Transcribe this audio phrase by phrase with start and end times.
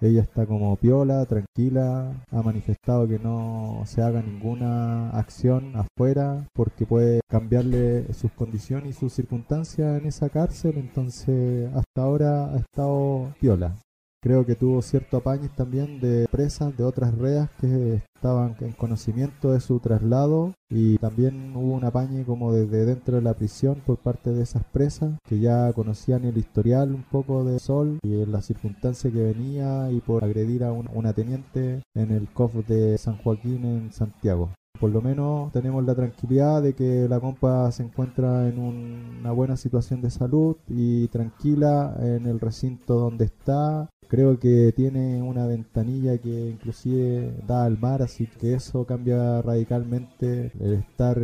[0.01, 6.87] ella está como piola, tranquila, ha manifestado que no se haga ninguna acción afuera porque
[6.87, 13.35] puede cambiarle sus condiciones y sus circunstancias en esa cárcel, entonces hasta ahora ha estado
[13.41, 13.77] piola.
[14.23, 19.53] Creo que tuvo cierto apaño también de presas de otras reas que estaban en conocimiento
[19.53, 23.97] de su traslado y también hubo un apañe como desde dentro de la prisión por
[23.97, 28.43] parte de esas presas que ya conocían el historial un poco de Sol y la
[28.43, 33.65] circunstancia que venía y por agredir a una teniente en el COF de San Joaquín
[33.65, 34.51] en Santiago.
[34.81, 39.59] Por lo menos tenemos la tranquilidad de que la compa se encuentra en una buena
[39.59, 43.91] situación de salud y tranquila en el recinto donde está.
[44.09, 50.51] Creo que tiene una ventanilla que inclusive da al mar, así que eso cambia radicalmente
[50.59, 51.21] el estar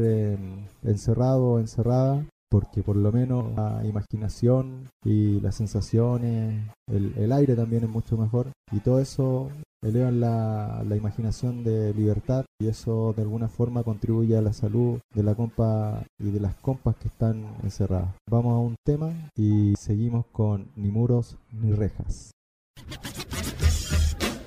[0.84, 7.84] encerrado o encerrada, porque por lo menos la imaginación y las sensaciones, el, aire también
[7.84, 9.48] es mucho mejor, y todo eso
[9.82, 14.98] elevan la, la, imaginación de libertad y eso de alguna forma contribuye a la salud
[15.14, 18.14] de la compa y de las compas que están encerradas.
[18.28, 22.30] Vamos a un tema y seguimos con ni muros ni rejas.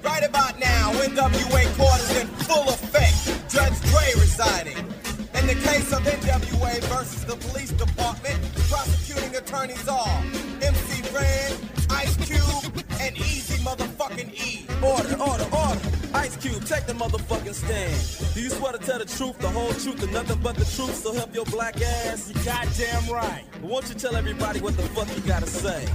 [0.03, 3.09] Right about now, NWA quarters in full effect.
[3.50, 4.78] Judge Dre residing.
[5.39, 8.39] In the case of NWA versus the police department,
[8.69, 10.23] prosecuting attorneys are
[10.62, 11.53] MC Ren,
[11.91, 14.69] Ice Cube, and Easy motherfucking E.
[16.89, 18.33] the motherfucking stand.
[18.33, 20.95] Do you swear to tell the truth, the whole truth, and nothing but the truth,
[20.95, 22.29] so help your black ass?
[22.29, 23.44] You goddamn right.
[23.61, 25.85] Won't you tell everybody what the fuck you gotta say?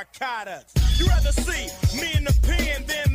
[0.00, 0.72] Narcotics.
[0.98, 1.68] You rather see
[2.00, 3.09] me in the pen than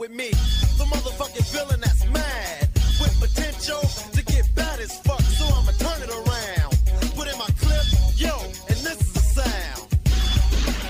[0.00, 0.30] with me.
[0.80, 2.68] The motherfucking villain that's mad
[3.00, 3.82] with potential
[4.14, 5.20] to get bad as fuck.
[5.20, 6.72] So I'ma turn it around.
[7.14, 7.84] Put in my clip,
[8.16, 8.34] yo,
[8.70, 9.88] and this is the sound.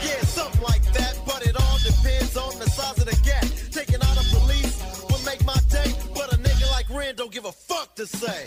[0.07, 3.45] Yeah, something like that, but it all depends on the size of the gap.
[3.73, 4.79] Taking out a police
[5.11, 8.47] will make my day, but a nigga like Ren don't give a fuck to say.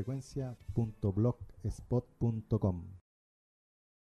[0.00, 0.56] Radio Última Frecuencia
[1.62, 2.84] blogspot.com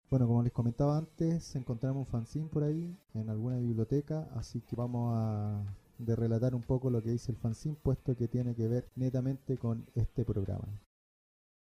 [0.08, 4.76] Bueno, como les comentaba antes, encontramos un fanzine por ahí en alguna biblioteca, así que
[4.76, 5.62] vamos a
[5.98, 9.86] relatar un poco lo que dice el fanzine, puesto que tiene que ver netamente con
[9.94, 10.68] este programa.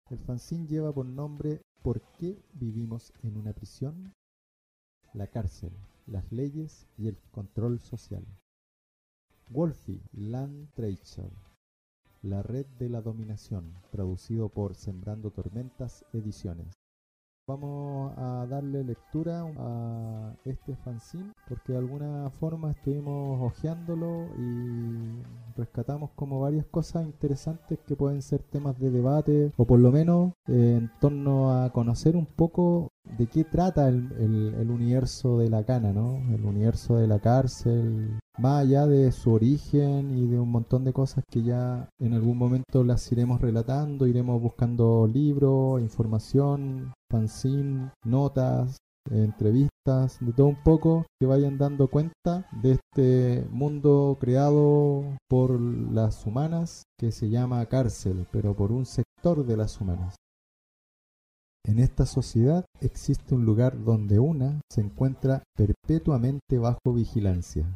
[0.09, 4.13] El fanzine lleva por nombre ¿Por qué vivimos en una prisión?
[5.15, 5.73] La cárcel,
[6.07, 8.27] las leyes y el control social.
[9.49, 11.31] Wolfie Land Tracer,
[12.23, 16.77] La Red de la Dominación, traducido por Sembrando Tormentas Ediciones.
[17.47, 25.23] Vamos a darle lectura a este fanzine porque de alguna forma estuvimos hojeándolo y
[25.57, 30.35] rescatamos como varias cosas interesantes que pueden ser temas de debate o por lo menos
[30.47, 34.13] eh, en torno a conocer un poco de qué trata el,
[34.59, 36.19] el- universo de la cana, ¿no?
[36.33, 40.93] El universo de la cárcel, más allá de su origen y de un montón de
[40.93, 48.79] cosas que ya en algún momento las iremos relatando, iremos buscando libros, información, fanzine, notas,
[49.11, 56.27] entrevistas, de todo un poco que vayan dando cuenta de este mundo creado por las
[56.27, 60.17] humanas que se llama cárcel, pero por un sector de las humanas.
[61.67, 67.67] En esta sociedad existe un lugar donde una se encuentra perpetuamente bajo vigilancia,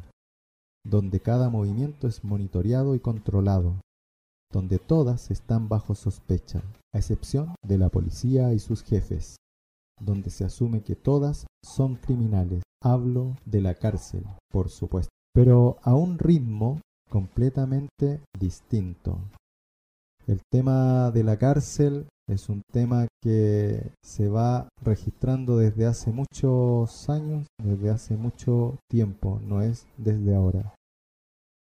[0.85, 3.79] donde cada movimiento es monitoreado y controlado,
[4.51, 6.61] donde todas están bajo sospecha,
[6.93, 9.37] a excepción de la policía y sus jefes.
[10.01, 12.63] donde se asume que todas son criminales.
[12.83, 19.19] Hablo de la cárcel, por supuesto, pero a un ritmo completamente distinto.
[20.27, 27.07] El tema de la cárcel es un tema que se va registrando desde hace muchos
[27.09, 30.73] años, desde hace mucho tiempo, no es desde ahora.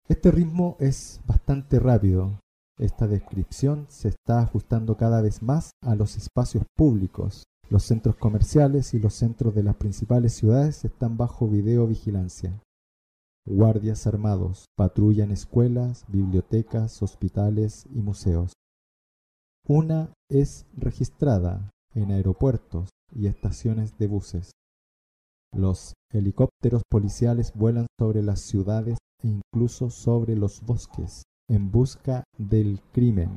[0.08, 2.40] Este ritmo es bastante rápido.
[2.78, 7.44] Esta descripción se está ajustando cada vez más a los espacios públicos.
[7.68, 12.58] Los centros comerciales y los centros de las principales ciudades están bajo videovigilancia.
[13.48, 18.52] Guardias armados patrullan escuelas, bibliotecas, hospitales y museos.
[19.68, 24.50] Una es registrada en aeropuertos y estaciones de buses.
[25.54, 32.80] Los helicópteros policiales vuelan sobre las ciudades e incluso sobre los bosques en busca del
[32.92, 33.30] crimen.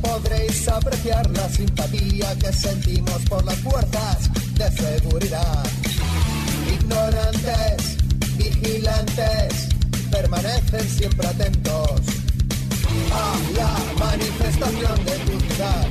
[0.00, 5.64] Podréis apreciar la simpatía que sentimos por las fuerzas de seguridad.
[6.72, 7.96] Ignorantes,
[8.36, 9.68] vigilantes,
[10.10, 12.00] permanecen siempre atentos
[13.12, 15.86] a la manifestación de tu ciudad.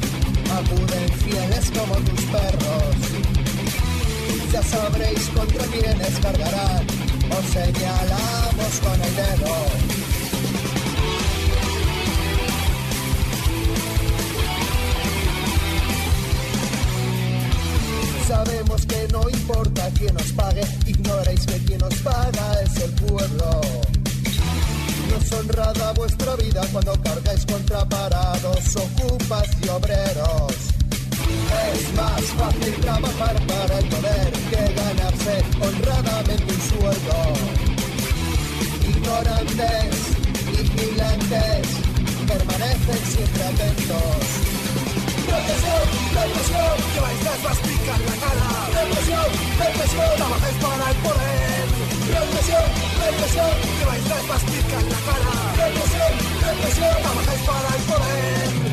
[0.57, 2.95] Acuden fieles como tus perros.
[4.51, 6.85] Ya sabréis contra quiénes cargarán.
[7.37, 10.08] Os señalamos con el dedo.
[18.29, 23.62] Sabemos que no importa quién os pague, ignoréis que quien os paga es el pueblo.
[25.09, 30.53] No es honrada vuestra vida cuando cargáis contra parados, ocupas y obreros.
[31.74, 37.17] Es más fácil trabajar para el poder que ganarse honradamente un sueldo.
[38.89, 39.95] Ignorantes,
[40.51, 41.67] vigilantes,
[42.27, 44.58] permanecen siempre atentos.
[45.29, 45.83] Represión,
[46.13, 48.48] represión, lleváis las masticas en la cara.
[48.81, 49.27] Represión,
[49.59, 51.65] represión, trabajáis para el poder.
[52.17, 52.65] Represión,
[53.03, 55.31] represión, lleváis las masticas en la cara.
[55.63, 58.68] Represión, represión, trabajáis para el poder.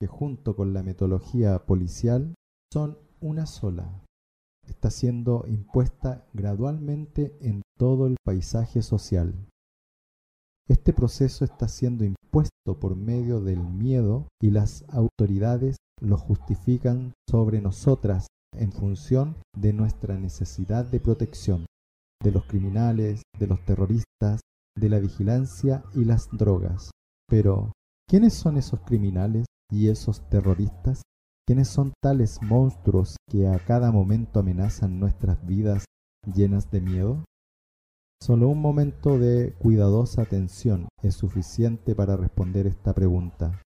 [0.00, 2.34] Que junto con la metodología policial
[2.72, 4.04] son una sola,
[4.66, 9.34] está siendo impuesta gradualmente en todo el paisaje social.
[10.68, 17.60] Este proceso está siendo impuesto por medio del miedo y las autoridades lo justifican sobre
[17.60, 21.66] nosotras en función de nuestra necesidad de protección,
[22.22, 24.40] de los criminales, de los terroristas,
[24.76, 26.90] de la vigilancia y las drogas.
[27.28, 27.72] Pero,
[28.08, 31.02] ¿quiénes son esos criminales y esos terroristas?
[31.46, 35.84] ¿Quiénes son tales monstruos que a cada momento amenazan nuestras vidas
[36.34, 37.24] llenas de miedo?
[38.20, 43.62] Solo un momento de cuidadosa atención es suficiente para responder esta pregunta.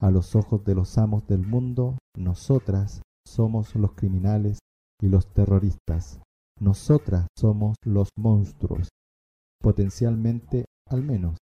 [0.00, 4.58] A los ojos de los amos del mundo, nosotras somos los criminales
[5.00, 6.20] y los terroristas.
[6.58, 8.88] Nosotras somos los monstruos,
[9.62, 11.36] potencialmente al menos.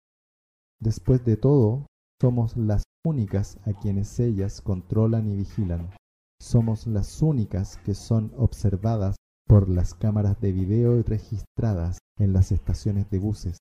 [0.81, 1.87] Después de todo,
[2.23, 5.91] somos las únicas a quienes ellas controlan y vigilan.
[6.41, 9.17] Somos las únicas que son observadas
[9.49, 13.59] por las cámaras de video y registradas en las estaciones de buses.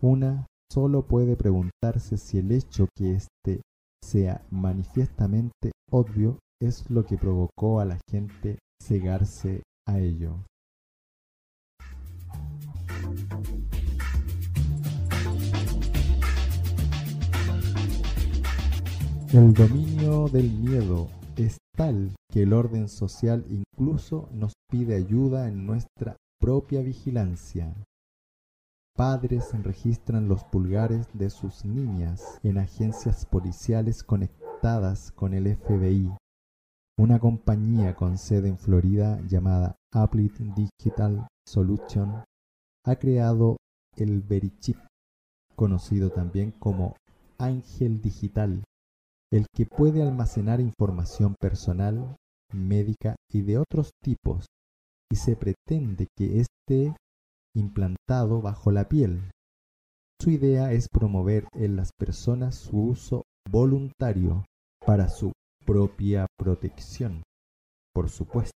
[0.00, 3.60] Una solo puede preguntarse si el hecho que éste
[4.02, 10.38] sea manifiestamente obvio es lo que provocó a la gente cegarse a ello.
[19.34, 25.66] El dominio del miedo es tal que el orden social incluso nos pide ayuda en
[25.66, 27.74] nuestra propia vigilancia.
[28.96, 36.16] Padres registran los pulgares de sus niñas en agencias policiales conectadas con el FBI.
[36.96, 42.22] Una compañía con sede en Florida llamada Applet Digital Solution
[42.86, 43.56] ha creado
[43.96, 44.78] el Verichip,
[45.56, 46.94] conocido también como
[47.36, 48.62] Ángel Digital,
[49.34, 52.16] el que puede almacenar información personal,
[52.52, 54.46] médica y de otros tipos,
[55.10, 56.94] y se pretende que esté
[57.52, 59.32] implantado bajo la piel.
[60.22, 64.44] Su idea es promover en las personas su uso voluntario
[64.86, 65.32] para su
[65.66, 67.24] propia protección,
[67.92, 68.56] por supuesto.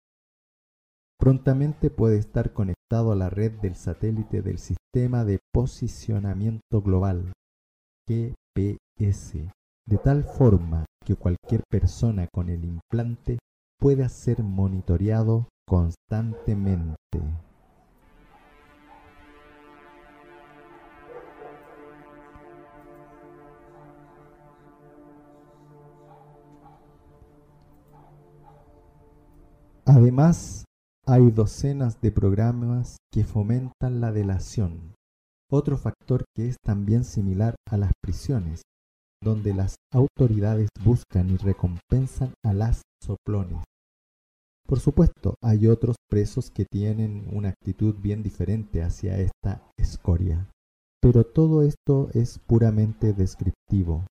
[1.20, 7.34] Prontamente puede estar conectado a la red del satélite del Sistema de Posicionamiento Global,
[8.08, 9.50] GPS,
[9.88, 13.40] de tal forma que cualquier persona con el implante
[13.80, 16.98] pueda ser monitoreado constantemente.
[29.86, 30.66] Además,
[31.06, 34.96] hay docenas de programas que fomentan la delación,
[35.50, 38.64] otro factor que es también similar a las prisiones,
[39.28, 43.62] donde las autoridades buscan y recompensan a las soplones.
[44.66, 50.50] Por supuesto, hay otros presos que tienen una actitud bien diferente hacia esta escoria.
[51.02, 54.08] Pero todo esto es puramente descriptivo,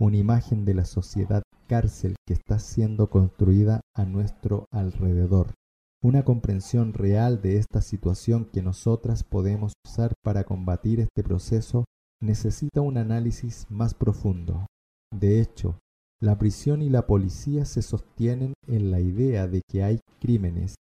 [0.00, 5.54] una imagen de la sociedad cárcel que está siendo construida a nuestro alrededor,
[6.02, 11.84] una comprensión real de esta situación que nosotras podemos usar para combatir este proceso
[12.20, 14.66] necesita un análisis más profundo.
[15.14, 15.78] De hecho,
[16.20, 20.76] la prisión y la policía se sostienen en la idea de que hay crímenes,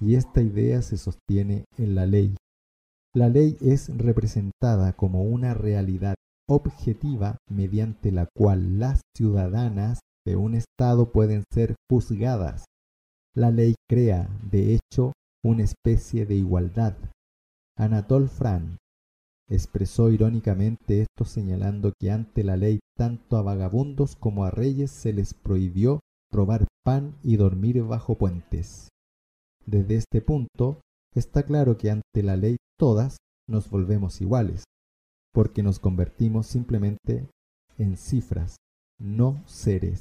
[0.00, 2.34] y esta idea se sostiene en la ley.
[3.14, 6.14] La ley es representada como una realidad
[6.48, 12.64] objetiva mediante la cual las ciudadanas de un Estado pueden ser juzgadas.
[13.34, 15.12] La ley crea, de hecho,
[15.44, 16.96] una especie de igualdad.
[17.76, 18.78] Anatole Fran
[19.48, 25.12] expresó irónicamente esto señalando que ante la ley tanto a vagabundos como a reyes se
[25.12, 26.00] les prohibió
[26.32, 28.88] robar pan y dormir bajo puentes.
[29.66, 30.80] Desde este punto,
[31.14, 34.64] está claro que ante la ley todas nos volvemos iguales,
[35.32, 37.28] porque nos convertimos simplemente
[37.78, 38.56] en cifras,
[38.98, 40.00] no seres,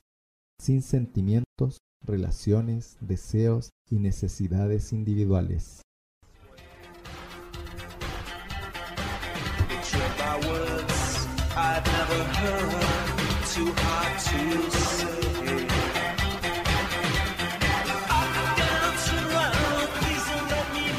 [0.59, 5.81] sin sentimientos, relaciones, deseos y necesidades individuales.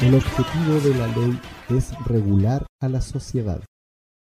[0.01, 1.39] El objetivo de la ley
[1.69, 3.63] es regular a la sociedad.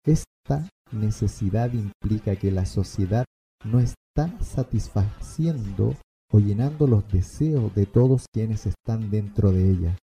[0.05, 3.25] Esta necesidad implica que la sociedad
[3.65, 5.95] no está satisfaciendo
[6.31, 9.97] o llenando los deseos de todos quienes están dentro de ella.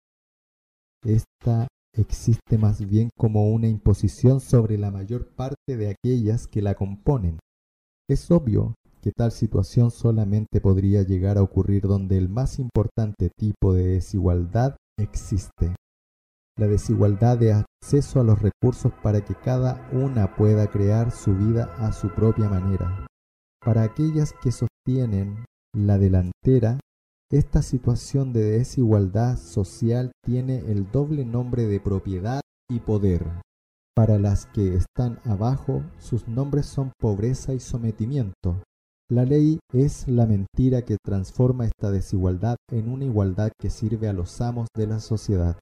[1.06, 6.76] Esta existe más bien como una imposición sobre la mayor parte de aquellas que la
[6.76, 7.40] componen.
[8.10, 13.74] Es obvio que tal situación solamente podría llegar a ocurrir donde el más importante tipo
[13.74, 15.76] de desigualdad existe.
[16.58, 21.74] La desigualdad de acceso a los recursos para que cada una pueda crear su vida
[21.78, 23.08] a su propia manera.
[23.64, 26.80] Para aquellas que sostienen la delantera,
[27.32, 33.26] esta situación de desigualdad social tiene el doble nombre de propiedad y poder.
[33.96, 38.62] Para las que están abajo, sus nombres son pobreza y sometimiento.
[39.10, 44.14] La ley es la mentira que transforma esta desigualdad en una igualdad que sirve a
[44.14, 45.58] los amos de la sociedad.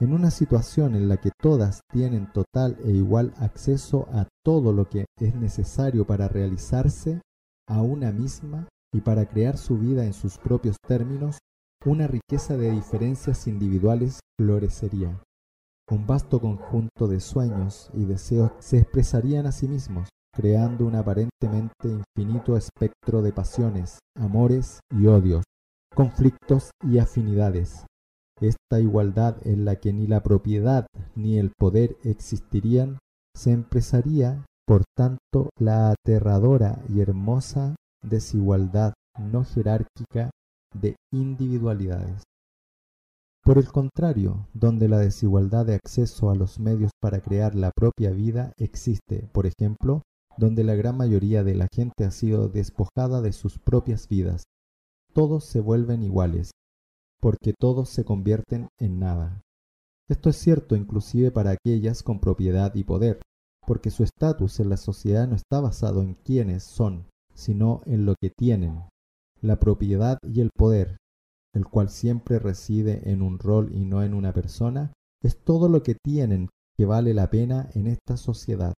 [0.00, 4.88] En una situación en la que todas tienen total e igual acceso a todo lo
[4.88, 7.20] que es necesario para realizarse
[7.68, 11.38] a una misma, y para crear su vida en sus propios términos,
[11.84, 15.22] una riqueza de diferencias individuales florecería.
[15.90, 21.88] Un vasto conjunto de sueños y deseos se expresarían a sí mismos, creando un aparentemente
[21.88, 25.44] infinito espectro de pasiones, amores y odios,
[25.94, 27.86] conflictos y afinidades.
[28.40, 32.98] Esta igualdad en la que ni la propiedad ni el poder existirían,
[33.34, 40.30] se empresaría, por tanto, la aterradora y hermosa desigualdad no jerárquica
[40.74, 42.22] de individualidades.
[43.42, 48.10] Por el contrario, donde la desigualdad de acceso a los medios para crear la propia
[48.10, 50.02] vida existe, por ejemplo,
[50.36, 54.44] donde la gran mayoría de la gente ha sido despojada de sus propias vidas.
[55.14, 56.50] Todos se vuelven iguales,
[57.20, 59.40] porque todos se convierten en nada.
[60.08, 63.20] Esto es cierto inclusive para aquellas con propiedad y poder,
[63.66, 67.06] porque su estatus en la sociedad no está basado en quiénes son,
[67.38, 68.82] sino en lo que tienen,
[69.40, 70.96] la propiedad y el poder,
[71.54, 75.84] el cual siempre reside en un rol y no en una persona, es todo lo
[75.84, 78.74] que tienen que vale la pena en esta sociedad.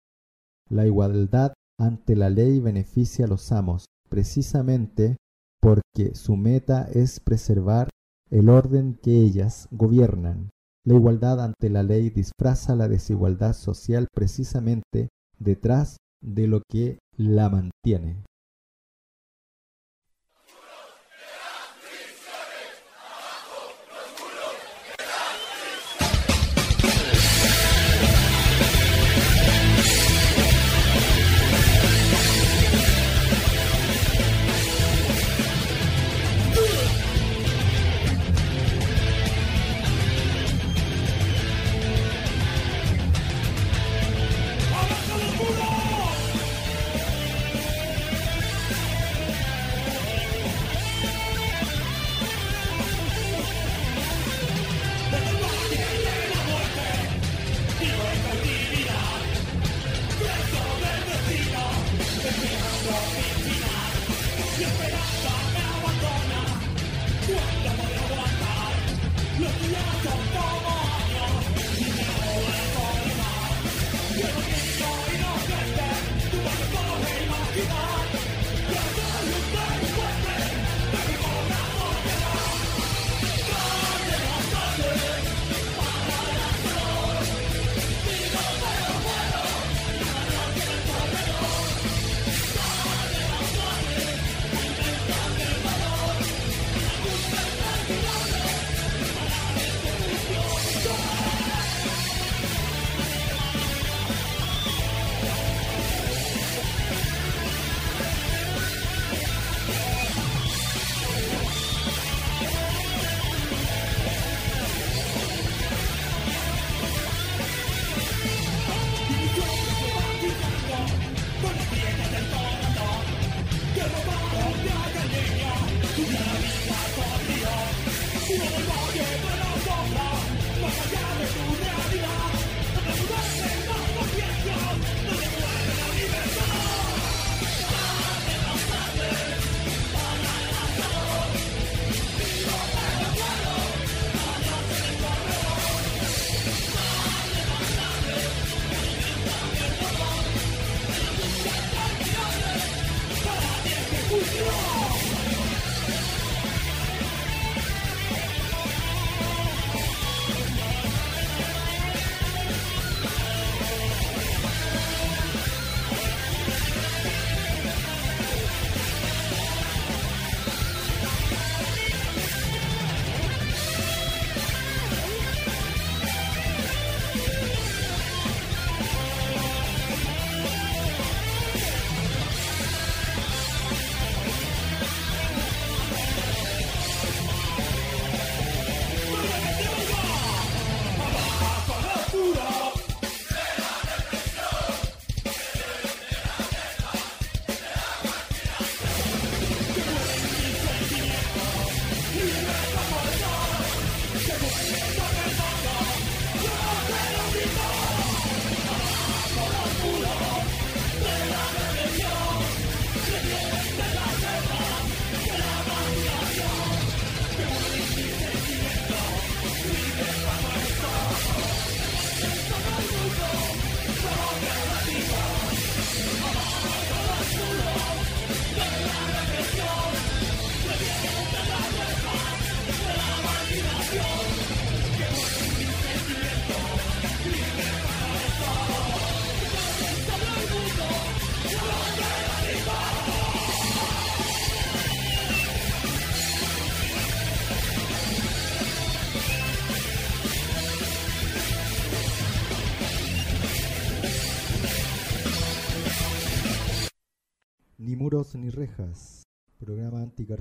[0.69, 5.15] La igualdad ante la ley beneficia a los amos, precisamente
[5.61, 7.89] porque su meta es preservar
[8.29, 10.49] el orden que ellas gobiernan.
[10.85, 15.07] La igualdad ante la ley disfraza la desigualdad social precisamente
[15.39, 18.23] detrás de lo que la mantiene.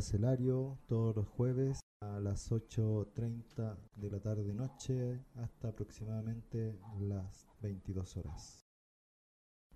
[0.09, 8.17] Anticarcelario todos los jueves a las 8.30 de la tarde noche hasta aproximadamente las 22
[8.17, 8.63] horas.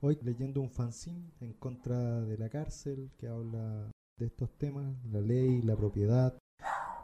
[0.00, 5.20] Hoy leyendo un fanzine en contra de la cárcel que habla de estos temas, la
[5.20, 6.38] ley, la propiedad,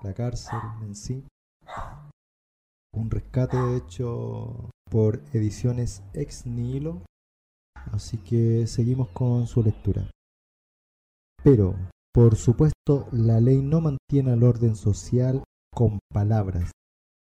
[0.02, 1.22] la cárcel en sí.
[2.94, 7.02] Un rescate hecho por ediciones Ex Nihilo.
[7.92, 10.10] Así que seguimos con su lectura.
[11.44, 11.74] Pero,
[12.12, 15.42] por supuesto, la ley no mantiene el orden social
[15.74, 16.72] con palabras.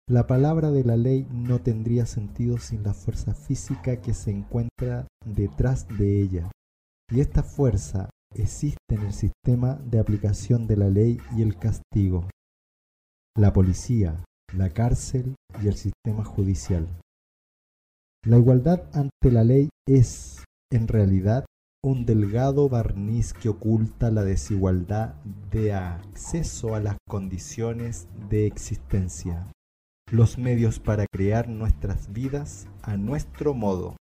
[0.09, 5.07] La palabra de la ley no tendría sentido sin la fuerza física que se encuentra
[5.25, 6.51] detrás de ella.
[7.13, 12.29] Y esta fuerza existe en el sistema de aplicación de la ley y el castigo.
[13.37, 14.25] La policía,
[14.57, 16.89] la cárcel y el sistema judicial.
[18.25, 21.45] La igualdad ante la ley es, en realidad,
[21.83, 25.15] un delgado barniz que oculta la desigualdad
[25.51, 29.47] de acceso a las condiciones de existencia,
[30.13, 33.97] los medios para crear nuestras vidas a nuestro modo.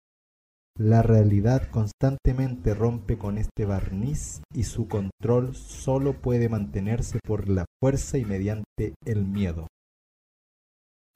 [0.78, 7.64] La realidad constantemente rompe con este barniz y su control solo puede mantenerse por la
[7.82, 9.66] fuerza y mediante el miedo.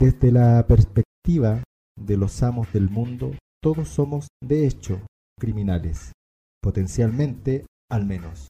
[0.00, 1.62] Desde la perspectiva
[1.96, 5.00] de los amos del mundo, todos somos, de hecho,
[5.38, 6.12] criminales,
[6.64, 8.48] potencialmente al menos.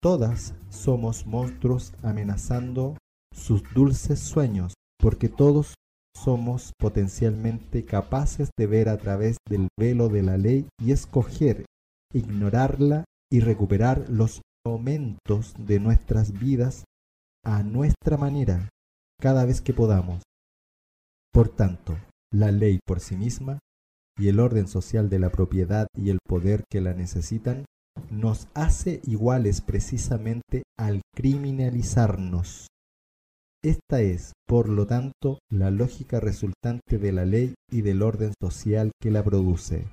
[0.00, 2.96] Todas somos monstruos amenazando
[3.34, 5.74] sus dulces sueños, porque todos
[6.16, 11.64] somos potencialmente capaces de ver a través del velo de la ley y escoger,
[12.14, 16.84] ignorarla y recuperar los momentos de nuestras vidas
[17.44, 18.68] a nuestra manera
[19.20, 20.22] cada vez que podamos.
[21.32, 21.98] Por tanto,
[22.32, 23.58] la ley por sí misma
[24.18, 27.64] y el orden social de la propiedad y el poder que la necesitan
[28.10, 32.68] nos hace iguales precisamente al criminalizarnos.
[33.62, 38.92] Esta es, por lo tanto, la lógica resultante de la ley y del orden social
[39.00, 39.88] que la produce,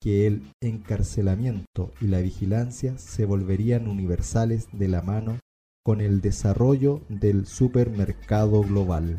[0.00, 5.38] que el encarcelamiento y la vigilancia se volverían universales de la mano
[5.84, 9.16] con el desarrollo del supermercado global.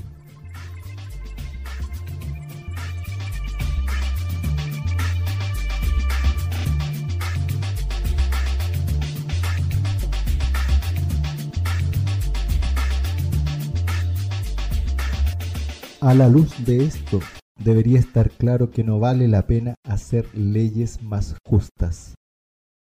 [16.02, 17.20] A la luz de esto,
[17.62, 22.16] debería estar claro que no vale la pena hacer leyes más justas.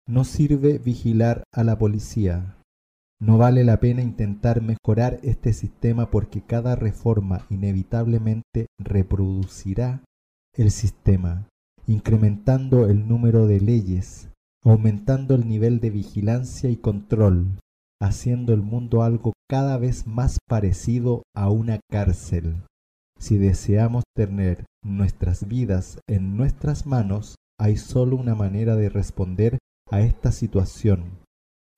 [0.07, 2.59] No sirve vigilar a la policía.
[3.19, 10.03] No vale la pena intentar mejorar este sistema porque cada reforma inevitablemente reproducirá
[10.55, 11.49] el sistema,
[11.87, 14.29] incrementando el número de leyes,
[14.63, 17.47] aumentando el nivel de vigilancia y control,
[17.99, 22.57] haciendo el mundo algo cada vez más parecido a una cárcel.
[23.19, 29.59] Si deseamos tener nuestras vidas en nuestras manos, hay solo una manera de responder
[29.91, 31.19] a esta situación,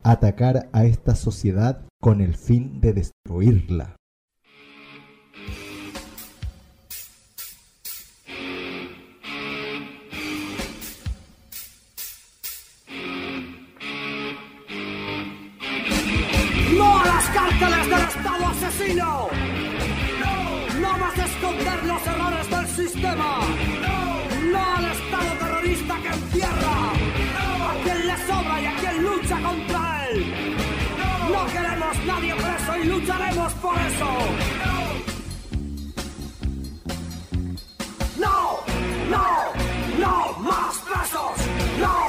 [0.03, 3.97] atacar a esta sociedad con el fin de destruirla.
[16.77, 19.78] ¡No a las cárceles del Estado asesino!
[21.19, 23.41] ¡No esconder los errores del sistema!
[24.53, 26.93] ¡No al Estado terrorista que encierra!
[27.69, 30.33] ¡A quien le sobra y a quien lucha contra él!
[31.33, 34.09] ¡No queremos nadie preso y lucharemos por eso!
[38.17, 38.61] ¡No!
[39.11, 39.27] ¡No!
[39.99, 41.33] ¡No más presos!
[41.81, 41.87] ¡No!
[41.87, 42.08] ¡No!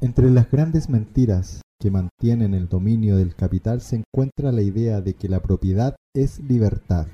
[0.00, 5.14] Entre las grandes mentiras que mantienen el dominio del capital se encuentra la idea de
[5.14, 7.08] que la propiedad es libertad.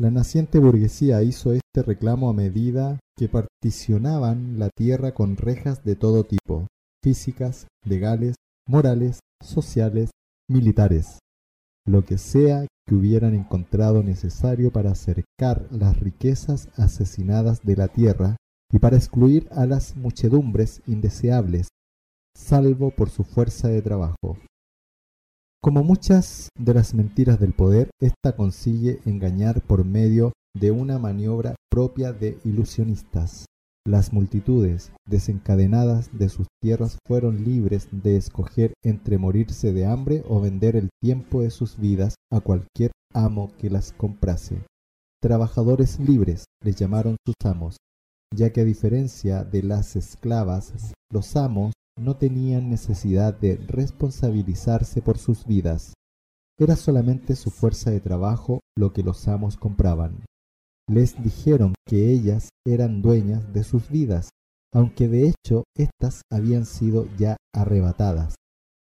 [0.00, 5.94] La naciente burguesía hizo este reclamo a medida que particionaban la tierra con rejas de
[5.94, 6.66] todo tipo,
[7.04, 8.36] físicas, legales,
[8.66, 10.08] morales, sociales,
[10.48, 11.18] militares,
[11.86, 18.36] lo que sea que hubieran encontrado necesario para acercar las riquezas asesinadas de la tierra
[18.72, 21.68] y para excluir a las muchedumbres indeseables,
[22.34, 24.38] salvo por su fuerza de trabajo.
[25.62, 31.54] Como muchas de las mentiras del poder, ésta consigue engañar por medio de una maniobra
[31.70, 33.44] propia de ilusionistas.
[33.86, 40.40] Las multitudes desencadenadas de sus tierras fueron libres de escoger entre morirse de hambre o
[40.40, 44.62] vender el tiempo de sus vidas a cualquier amo que las comprase.
[45.20, 47.76] Trabajadores libres les llamaron sus amos,
[48.34, 50.72] ya que a diferencia de las esclavas,
[51.12, 55.94] los amos no tenían necesidad de responsabilizarse por sus vidas.
[56.58, 60.24] Era solamente su fuerza de trabajo lo que los amos compraban.
[60.88, 64.30] Les dijeron que ellas eran dueñas de sus vidas,
[64.72, 68.34] aunque de hecho éstas habían sido ya arrebatadas,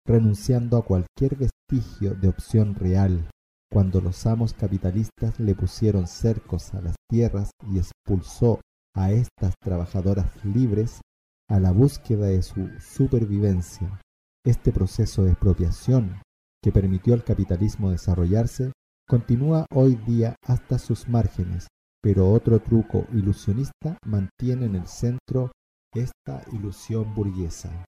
[0.07, 3.31] renunciando a cualquier vestigio de opción real,
[3.71, 8.61] cuando los amos capitalistas le pusieron cercos a las tierras y expulsó
[8.97, 11.01] a estas trabajadoras libres
[11.49, 14.01] a la búsqueda de su supervivencia.
[14.45, 16.23] Este proceso de expropiación
[16.63, 18.73] que permitió al capitalismo desarrollarse
[19.09, 21.67] continúa hoy día hasta sus márgenes,
[22.03, 25.53] pero otro truco ilusionista mantiene en el centro
[25.95, 27.85] esta ilusión burguesa.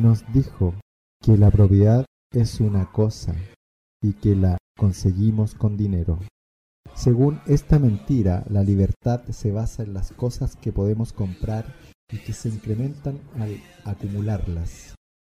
[0.00, 0.74] Nos dijo
[1.22, 3.34] que la propiedad es una cosa
[4.02, 6.18] y que la conseguimos con dinero.
[6.94, 11.74] Según esta mentira, la libertad se basa en las cosas que podemos comprar
[12.12, 14.94] y que se incrementan al acumularlas.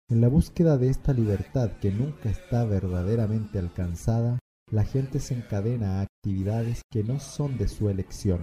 [0.10, 4.40] En la búsqueda de esta libertad que nunca está verdaderamente alcanzada,
[4.72, 8.42] la gente se encadena a actividades que no son de su elección,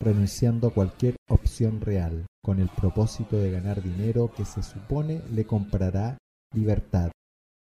[0.00, 5.44] renunciando a cualquier opción real, con el propósito de ganar dinero que se supone le
[5.46, 6.18] comprará
[6.54, 7.10] libertad.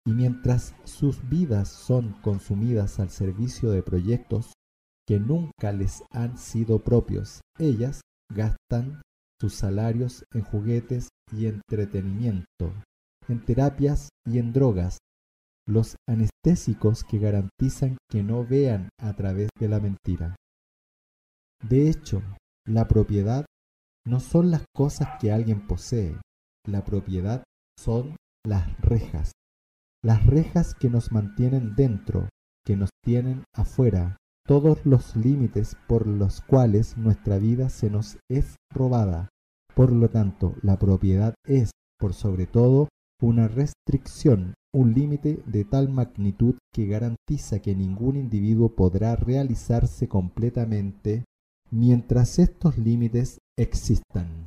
[0.07, 4.53] Y mientras sus vidas son consumidas al servicio de proyectos
[5.07, 8.01] que nunca les han sido propios, ellas
[8.33, 9.01] gastan
[9.39, 12.73] sus salarios en juguetes y entretenimiento,
[13.27, 14.97] en terapias y en drogas,
[15.67, 20.35] los anestésicos que garantizan que no vean a través de la mentira.
[21.63, 22.21] De hecho,
[22.67, 23.45] la propiedad
[24.05, 26.19] no son las cosas que alguien posee,
[26.67, 27.43] la propiedad
[27.77, 28.15] son
[28.45, 29.31] las rejas,
[30.03, 32.29] las rejas que nos mantienen dentro,
[32.63, 38.55] que nos tienen afuera, todos los límites por los cuales nuestra vida se nos es
[38.71, 39.29] robada.
[39.73, 42.87] Por lo tanto, la propiedad es, por sobre todo,
[43.21, 51.23] una restricción, un límite de tal magnitud que garantiza que ningún individuo podrá realizarse completamente
[51.75, 54.45] mientras estos límites existan.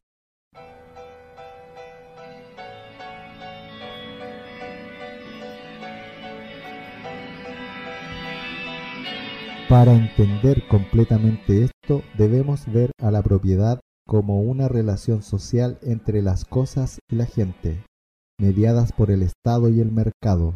[9.69, 16.47] Para entender completamente esto, debemos ver a la propiedad como una relación social entre las
[16.47, 17.85] cosas y la gente,
[18.41, 20.55] mediadas por el Estado y el mercado.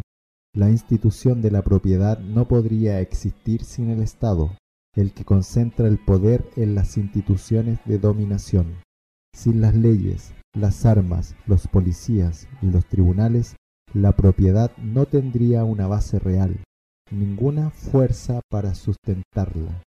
[0.55, 4.57] La institución de la propiedad no podría existir sin el Estado,
[4.95, 8.77] el que concentra el poder en las instituciones de dominación.
[9.35, 13.57] Sin las leyes, las armas, los policías y los tribunales,
[13.95, 16.63] la propiedad no tendría una base real,
[17.11, 19.83] ninguna fuerza para sustentarla.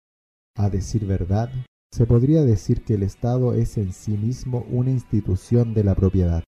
[0.56, 1.50] A decir verdad,
[1.92, 6.42] se podría decir que el Estado es en sí mismo una institución de la propiedad.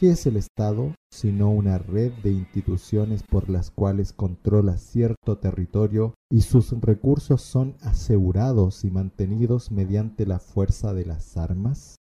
[0.00, 6.14] ¿Qué es el Estado sino una red de instituciones por las cuales controla cierto territorio
[6.30, 11.96] y sus recursos son asegurados y mantenidos mediante la fuerza de las armas?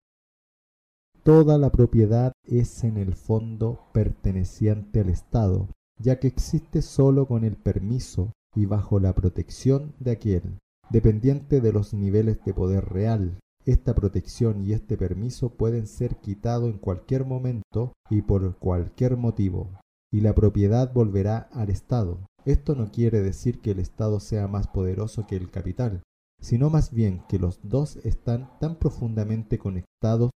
[1.23, 5.67] Toda la propiedad es en el fondo perteneciente al Estado,
[5.99, 10.59] ya que existe sólo con el permiso y bajo la protección de aquel,
[10.91, 13.39] dependiente de los niveles de poder real.
[13.67, 19.81] Esta protección y este permiso pueden ser quitados en cualquier momento y por cualquier motivo,
[20.09, 22.25] y la propiedad volverá al Estado.
[22.45, 26.01] Esto no quiere decir que el Estado sea más poderoso que el capital,
[26.39, 30.31] sino más bien que los dos están tan profundamente conectados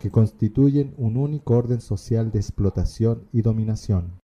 [0.00, 4.18] que constituyen un único orden social de explotación y dominación.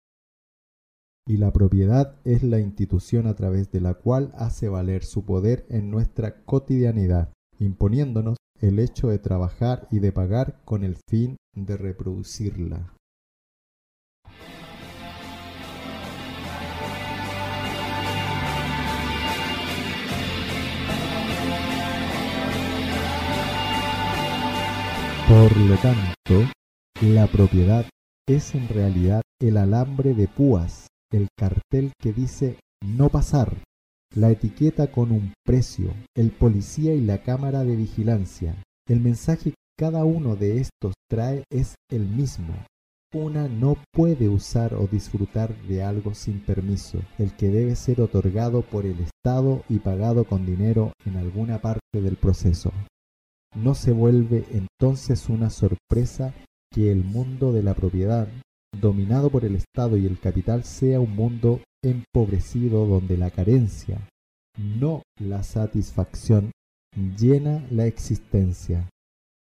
[1.28, 5.68] Y la propiedad es la institución a través de la cual hace valer su poder
[5.70, 11.78] en nuestra cotidianidad, imponiéndonos el hecho de trabajar y de pagar con el fin de
[11.78, 12.93] reproducirla.
[25.28, 26.49] Por lo tanto,
[27.01, 27.86] la propiedad
[28.28, 33.58] es en realidad el alambre de púas, el cartel que dice no pasar,
[34.14, 38.55] la etiqueta con un precio, el policía y la cámara de vigilancia.
[38.88, 42.53] El mensaje que cada uno de estos trae es el mismo.
[43.14, 48.64] Una no puede usar o disfrutar de algo sin permiso, el que debe ser otorgado
[48.64, 52.74] por el Estado y pagado con dinero en alguna parte del proceso.
[53.55, 56.34] No se vuelve entonces una sorpresa
[56.72, 58.28] que el mundo de la propiedad,
[58.78, 64.00] dominado por el Estado y el capital, sea un mundo empobrecido donde la carencia,
[64.58, 66.52] no la satisfacción,
[67.18, 68.90] llena la existencia.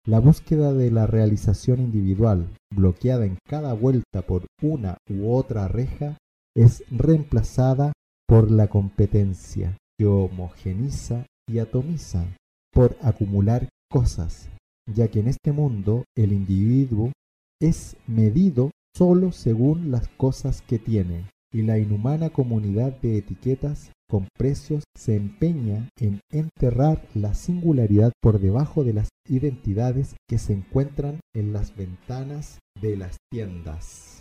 [0.07, 6.17] La búsqueda de la realización individual, bloqueada en cada vuelta por una u otra reja,
[6.57, 7.93] es reemplazada
[8.27, 12.25] por la competencia, que homogeniza y atomiza,
[12.73, 14.49] por acumular cosas,
[14.87, 17.13] ya que en este mundo el individuo
[17.61, 24.27] es medido solo según las cosas que tiene, y la inhumana comunidad de etiquetas con
[24.37, 31.21] precios se empeña en enterrar la singularidad por debajo de las identidades que se encuentran
[31.35, 34.21] en las ventanas de las tiendas.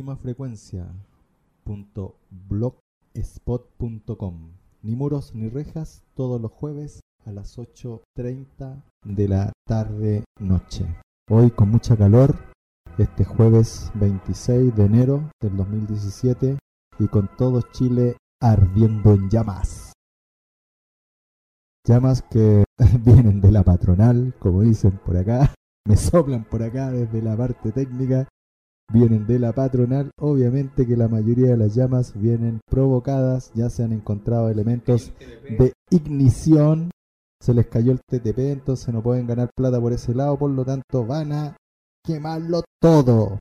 [0.00, 0.88] Última Frecuencia
[1.62, 10.24] punto blogspot.com Ni muros ni rejas todos los jueves a las 8.30 de la tarde
[10.38, 10.86] noche.
[11.28, 12.34] Hoy con mucha calor,
[12.96, 16.56] este jueves 26 de enero del 2017
[16.98, 19.92] y con todo Chile ardiendo en llamas.
[21.86, 22.64] Llamas que
[23.04, 25.54] vienen de la patronal, como dicen por acá,
[25.86, 28.26] me soplan por acá desde la parte técnica
[28.92, 30.10] vienen de la patronal.
[30.18, 35.12] Obviamente que la mayoría de las llamas vienen provocadas, ya se han encontrado elementos
[35.58, 36.90] de ignición,
[37.40, 40.64] se les cayó el TTP, entonces no pueden ganar plata por ese lado, por lo
[40.64, 41.56] tanto van a
[42.04, 43.38] quemarlo todo.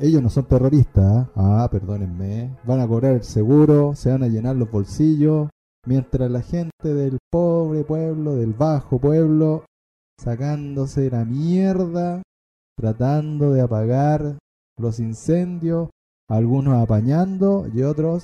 [0.00, 1.62] Ellos no son terroristas, ¿ah?
[1.62, 5.48] ah, perdónenme, van a cobrar el seguro, se van a llenar los bolsillos,
[5.86, 9.64] mientras la gente del pobre pueblo, del bajo pueblo,
[10.18, 12.22] sacándose la mierda,
[12.76, 14.38] tratando de apagar
[14.78, 15.90] los incendios,
[16.28, 18.22] algunos apañando y otros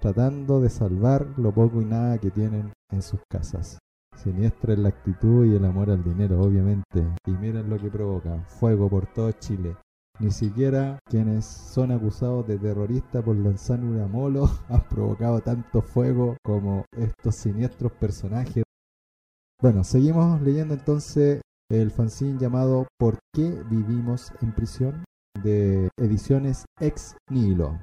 [0.00, 3.78] tratando de salvar lo poco y nada que tienen en sus casas.
[4.16, 7.06] Siniestra es la actitud y el amor al dinero, obviamente.
[7.26, 8.44] Y miren lo que provoca.
[8.46, 9.76] Fuego por todo Chile.
[10.20, 16.36] Ni siquiera quienes son acusados de terroristas por lanzar una molo han provocado tanto fuego
[16.44, 18.64] como estos siniestros personajes.
[19.60, 21.40] Bueno, seguimos leyendo entonces
[21.70, 25.04] el fanzine llamado ¿Por qué vivimos en prisión?
[25.42, 27.80] De ediciones Ex Nihilo.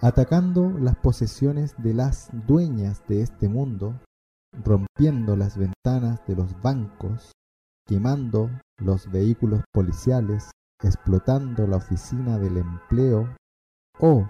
[0.00, 4.00] Atacando las posesiones de las dueñas de este mundo,
[4.52, 7.32] rompiendo las ventanas de los bancos,
[7.86, 10.50] quemando los vehículos policiales,
[10.82, 13.36] explotando la oficina del empleo
[14.00, 14.28] o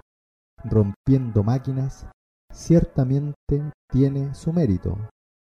[0.65, 2.07] rompiendo máquinas,
[2.53, 4.99] ciertamente tiene su mérito.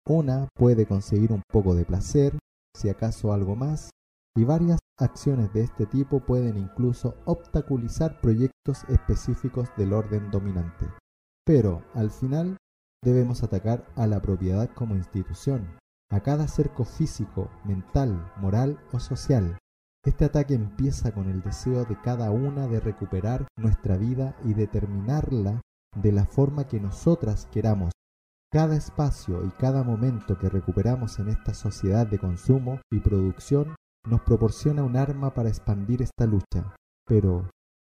[0.06, 2.38] Una puede conseguir un poco de placer,
[2.76, 3.90] si acaso algo más,
[4.40, 10.86] y varias acciones de este tipo pueden incluso obstaculizar proyectos específicos del orden dominante.
[11.44, 12.56] Pero, al final,
[13.04, 15.76] debemos atacar a la propiedad como institución,
[16.10, 19.58] a cada cerco físico, mental, moral o social.
[20.06, 25.60] Este ataque empieza con el deseo de cada una de recuperar nuestra vida y determinarla
[25.94, 27.92] de la forma que nosotras queramos.
[28.50, 33.74] Cada espacio y cada momento que recuperamos en esta sociedad de consumo y producción
[34.06, 36.74] nos proporciona un arma para expandir esta lucha.
[37.06, 37.50] Pero,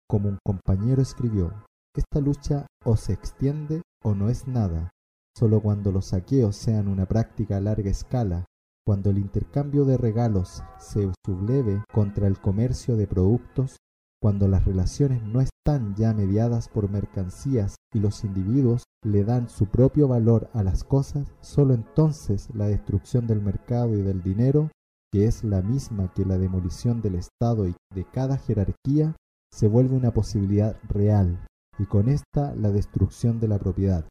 [0.09, 1.53] como un compañero escribió,
[1.95, 4.91] esta lucha o se extiende o no es nada.
[5.37, 8.45] Solo cuando los saqueos sean una práctica a larga escala,
[8.85, 13.77] cuando el intercambio de regalos se subleve contra el comercio de productos,
[14.21, 19.67] cuando las relaciones no están ya mediadas por mercancías y los individuos le dan su
[19.67, 24.71] propio valor a las cosas, solo entonces la destrucción del mercado y del dinero,
[25.13, 29.15] que es la misma que la demolición del Estado y de cada jerarquía,
[29.53, 31.47] se vuelve una posibilidad real,
[31.79, 34.09] y con esta la destrucción de la propiedad.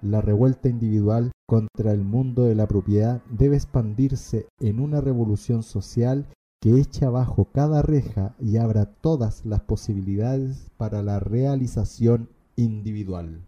[0.00, 6.28] La revuelta individual contra el mundo de la propiedad debe expandirse en una revolución social
[6.60, 13.47] que eche abajo cada reja y abra todas las posibilidades para la realización individual.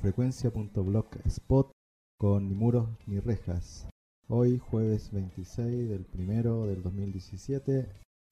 [0.00, 1.72] Frecuencia.blogspot
[2.18, 3.86] con Ni Muros ni Rejas.
[4.28, 7.86] Hoy, jueves 26 del primero del 2017,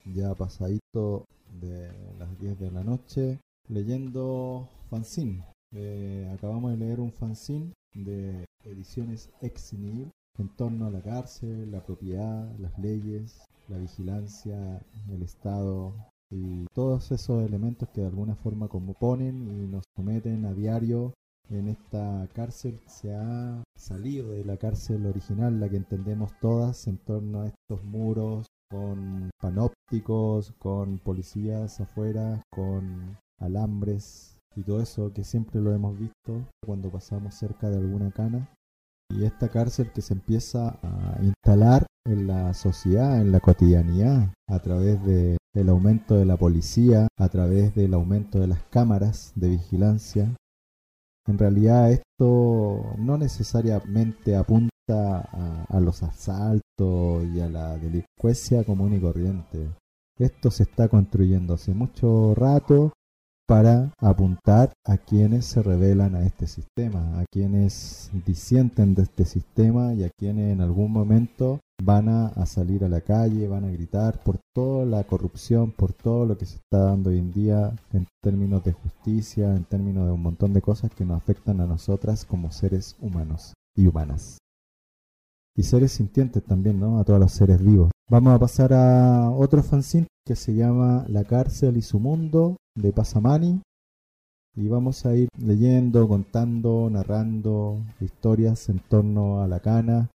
[0.07, 1.27] ya pasadito
[1.61, 5.45] de las 10 de la noche, leyendo fanzine.
[5.75, 11.71] Eh, acabamos de leer un fanzine de ediciones ex nihil en torno a la cárcel,
[11.71, 15.93] la propiedad, las leyes, la vigilancia, el Estado
[16.31, 21.12] y todos esos elementos que de alguna forma componen y nos someten a diario
[21.51, 26.99] en esta cárcel se ha salido de la cárcel original, la que entendemos todas, en
[26.99, 35.24] torno a estos muros con panópticos, con policías afuera, con alambres y todo eso que
[35.24, 38.49] siempre lo hemos visto cuando pasamos cerca de alguna cana.
[39.11, 44.59] Y esta cárcel que se empieza a instalar en la sociedad, en la cotidianidad, a
[44.59, 49.49] través de el aumento de la policía, a través del aumento de las cámaras de
[49.49, 50.36] vigilancia,
[51.29, 59.01] en realidad esto no necesariamente apunta a, los asaltos y a la delincuencia común y
[59.01, 59.68] corriente.
[60.18, 62.93] Esto se está construyendo hace mucho rato
[63.47, 69.95] para apuntar a quienes se rebelan a este sistema, a quienes disienten de este sistema
[69.95, 74.22] y a quienes en algún momento van a, salir a la calle, van a gritar
[74.22, 78.07] por toda la corrupción, por todo lo que se está dando hoy en día en
[78.22, 82.24] términos de justicia, en términos de un montón de cosas que nos afectan a nosotras
[82.24, 84.39] como seres humanos y humanas.
[85.57, 86.99] Y seres sintientes también, ¿no?
[86.99, 87.91] A todos los seres vivos.
[88.11, 92.93] Vamos a pasar a otro fanzine que se llama La cárcel y su mundo de
[92.93, 93.61] Pasamani.
[94.57, 100.11] Y vamos a ir leyendo, contando, narrando historias en torno a la cana,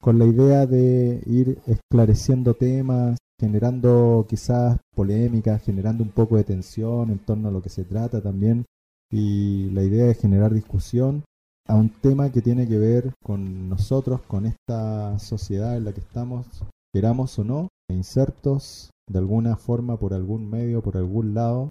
[0.00, 7.10] con la idea de ir esclareciendo temas, generando quizás polémicas, generando un poco de tensión
[7.10, 8.64] en torno a lo que se trata también,
[9.10, 11.24] y la idea de generar discusión
[11.66, 16.00] a un tema que tiene que ver con nosotros, con esta sociedad en la que
[16.00, 16.46] estamos,
[16.92, 21.68] queramos o no, insertos de alguna forma por algún medio, por algún lado,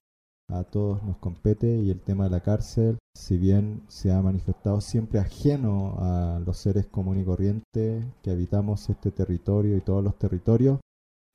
[0.50, 4.82] a todos nos compete y el tema de la cárcel, si bien se ha manifestado
[4.82, 10.18] siempre ajeno a los seres comunes y corrientes que habitamos este territorio y todos los
[10.18, 10.80] territorios,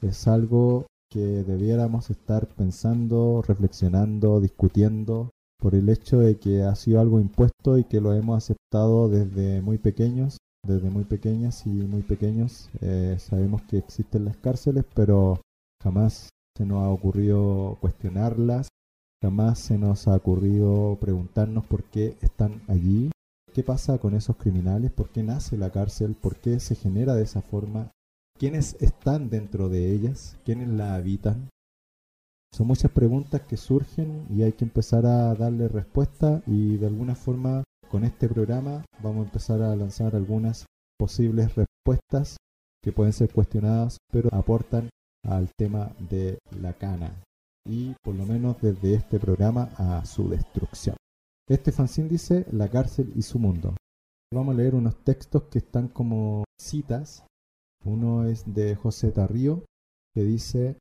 [0.03, 7.01] es algo que debiéramos estar pensando, reflexionando, discutiendo por el hecho de que ha sido
[7.01, 12.03] algo impuesto y que lo hemos aceptado desde muy pequeños, desde muy pequeñas y muy
[12.03, 12.69] pequeños.
[12.81, 15.41] Eh, sabemos que existen las cárceles, pero
[15.83, 18.69] jamás se nos ha ocurrido cuestionarlas
[19.25, 23.11] Jamás se nos ha ocurrido preguntarnos por qué están allí,
[23.55, 27.23] qué pasa con esos criminales, por qué nace la cárcel, por qué se genera de
[27.23, 27.91] esa forma,
[28.39, 31.49] quiénes están dentro de ellas, quiénes la habitan.
[32.53, 37.15] Son muchas preguntas que surgen y hay que empezar a darle respuesta y de alguna
[37.15, 40.67] forma con este programa vamos a empezar a lanzar algunas
[40.99, 42.37] posibles respuestas
[42.83, 44.91] que pueden ser cuestionadas pero aportan
[45.27, 47.25] al tema de la cana
[47.67, 50.97] y por lo menos desde este programa a su destrucción.
[51.49, 53.75] Este fanzine dice La cárcel y su mundo.
[54.33, 57.25] Vamos a leer unos textos que están como citas.
[57.85, 59.65] Uno es de José Tarrío
[60.15, 60.79] que dice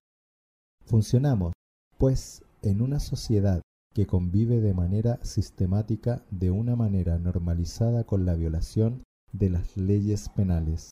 [0.86, 1.53] Funcionamos,
[1.97, 3.61] pues, en una sociedad
[3.93, 10.29] que convive de manera sistemática de una manera normalizada con la violación de las leyes
[10.29, 10.91] penales.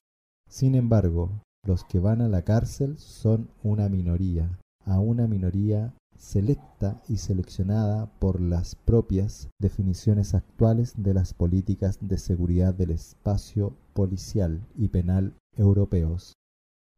[0.50, 7.02] Sin embargo, los que van a la cárcel son una minoría, a una minoría selecta
[7.08, 14.62] y seleccionada por las propias definiciones actuales de las políticas de seguridad del espacio policial
[14.76, 16.34] y penal europeos.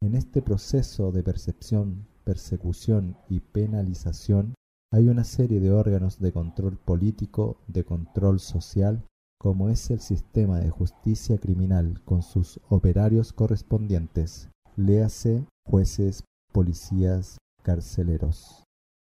[0.02, 4.56] En este proceso de percepción, persecución y penalización
[4.92, 9.04] hay una serie de órganos de control político, de control social,
[9.40, 18.64] como es el sistema de justicia criminal con sus operarios correspondientes, léase jueces, policías, carceleros,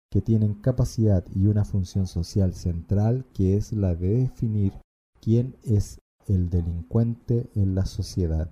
[0.10, 4.74] que tienen capacidad y una función social central que es la de definir
[5.20, 8.50] quién es el delincuente en la sociedad.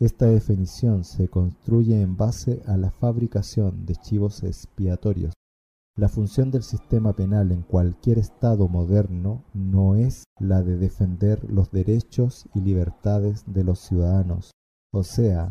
[0.00, 5.34] Esta definición se construye en base a la fabricación de chivos expiatorios.
[5.96, 11.72] La función del sistema penal en cualquier Estado moderno no es la de defender los
[11.72, 14.52] derechos y libertades de los ciudadanos,
[14.92, 15.50] o sea,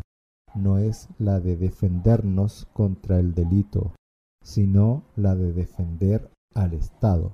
[0.54, 3.92] no es la de defendernos contra el delito,
[4.42, 7.32] sino la de defender al Estado.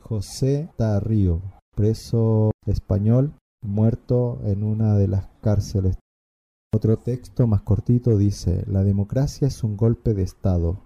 [0.00, 1.40] José Tarrío,
[1.76, 3.32] preso español,
[3.62, 5.98] muerto en una de las cárceles.
[6.74, 10.84] Otro texto más cortito dice, la democracia es un golpe de Estado.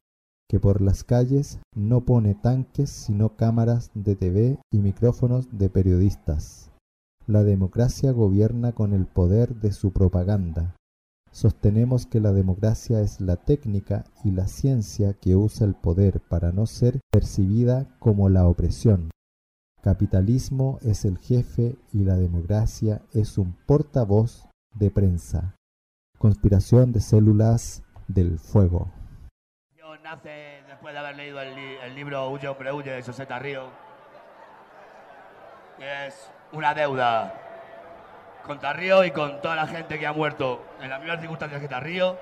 [0.51, 6.71] que por las calles no pone tanques sino cámaras de TV y micrófonos de periodistas.
[7.27, 10.77] La democracia gobierna con el poder de su propaganda.
[11.35, 16.53] Sostenemos que la democracia es la técnica y la ciencia que usa el poder para
[16.53, 19.11] no ser percibida como la opresión.
[19.83, 25.57] Capitalismo es el jefe y la democracia es un portavoz de prensa.
[26.19, 28.93] Conspiración de células del fuego.
[29.77, 33.27] Yo nace después de haber leído el, li- el libro Huye hombre huye de José
[35.81, 37.35] es una deuda
[38.47, 41.69] con Tarrío y con toda la gente que ha muerto en las mismas circunstancias que
[41.69, 42.17] Tarrío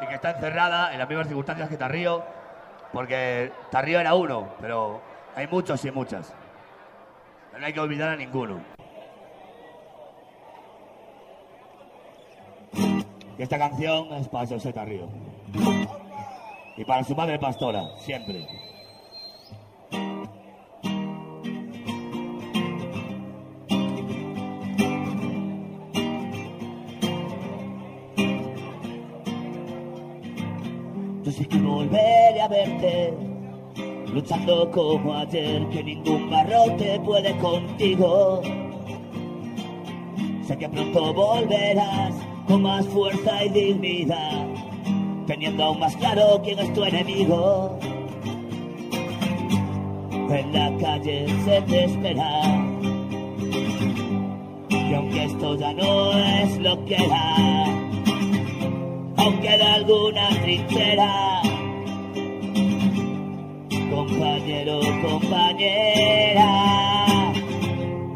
[0.00, 2.24] y que está encerrada en las mismas circunstancias que Tarrío
[2.92, 5.00] porque Tarrío era uno, pero
[5.34, 6.32] hay muchos y muchas.
[7.58, 8.60] No hay que olvidar a ninguno.
[13.38, 15.08] Y esta canción es para José Tarrío.
[16.76, 18.46] Y para su madre pastora, siempre.
[31.58, 33.14] Volveré a verte,
[34.12, 38.42] luchando como ayer, que ningún barrote puede contigo.
[40.46, 42.14] Sé que pronto volverás
[42.46, 44.46] con más fuerza y dignidad,
[45.26, 47.78] teniendo aún más claro quién es tu enemigo.
[50.30, 52.40] En la calle se te espera,
[54.70, 57.81] y aunque esto ya no es lo que era,
[59.22, 61.42] aún queda alguna trinchera.
[63.90, 66.50] Compañero, compañera,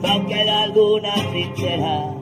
[0.03, 2.15] aún queda alguna trinchera.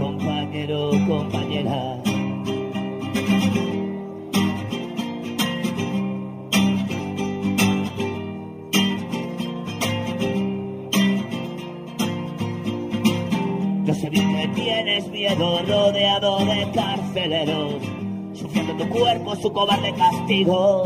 [0.00, 2.02] Compañero, compañera.
[13.86, 17.74] Yo sé bien que tienes miedo rodeado de carceleros,
[18.34, 20.82] sufriendo en tu cuerpo su cobarde castigo.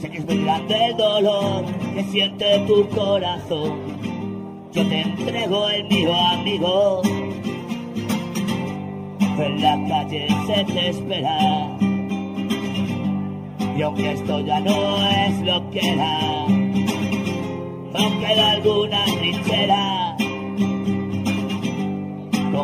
[0.00, 3.74] Sé que es muy grande el dolor que siente tu corazón.
[4.72, 7.02] Yo te entrego el mío, amigo.
[9.38, 11.76] En la calle se te espera.
[13.76, 16.20] Y aunque esto ya no es lo que era,
[17.98, 20.16] aún queda alguna trinchera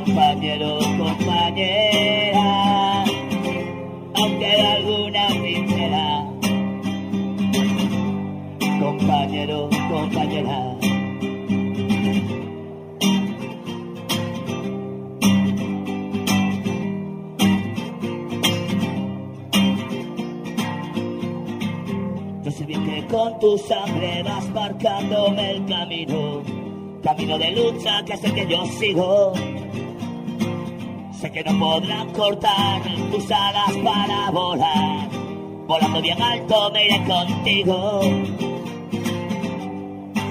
[0.04, 2.44] compañero, compañera,
[4.14, 6.24] aunque hay alguna trinchera,
[8.80, 10.76] compañero, compañera.
[22.44, 26.42] Yo sé bien que con tu sangre vas marcándome el camino,
[27.02, 29.32] camino de lucha que el que yo sigo.
[31.20, 35.08] Sé que no podrán cortar tus alas para volar.
[35.66, 38.00] Volando bien alto me iré contigo.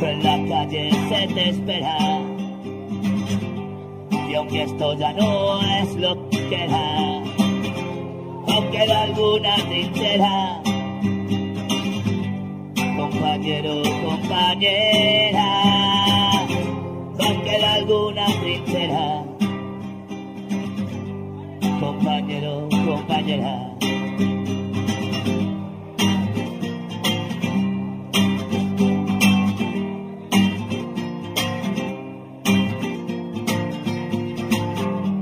[0.01, 1.97] En la calle se te espera.
[4.29, 7.17] Y aunque esto ya no es lo que era,
[8.47, 10.61] aunque queda alguna trinchera.
[12.95, 15.61] Compañero, compañera,
[17.19, 19.26] aún queda alguna trinchera
[21.79, 23.73] compañero, compañera.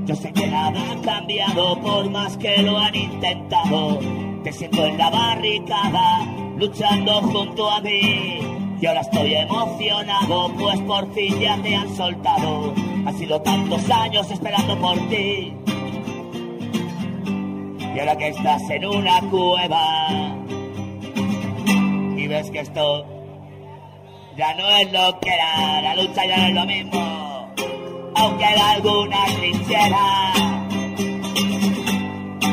[0.05, 3.99] Yo sé que nada ha cambiado por más que lo han intentado.
[4.43, 6.25] Te siento en la barricada,
[6.57, 8.39] luchando junto a mí.
[8.79, 12.73] Y ahora estoy emocionado, pues por fin ya te han soltado.
[13.05, 15.53] Han sido tantos años esperando por ti.
[17.95, 20.35] Y ahora que estás en una cueva.
[22.17, 23.05] Y ves que esto
[24.35, 27.53] ya no es lo que era, la lucha ya no es lo mismo,
[28.15, 30.33] aunque queda alguna trinchera.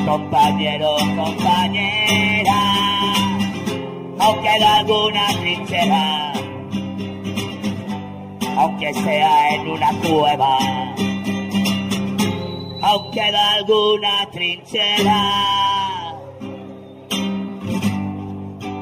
[0.06, 2.62] Compañero, compañera,
[4.20, 6.32] aunque queda alguna trinchera,
[8.58, 10.58] aunque sea en una cueva
[12.82, 16.14] aún queda alguna trinchera.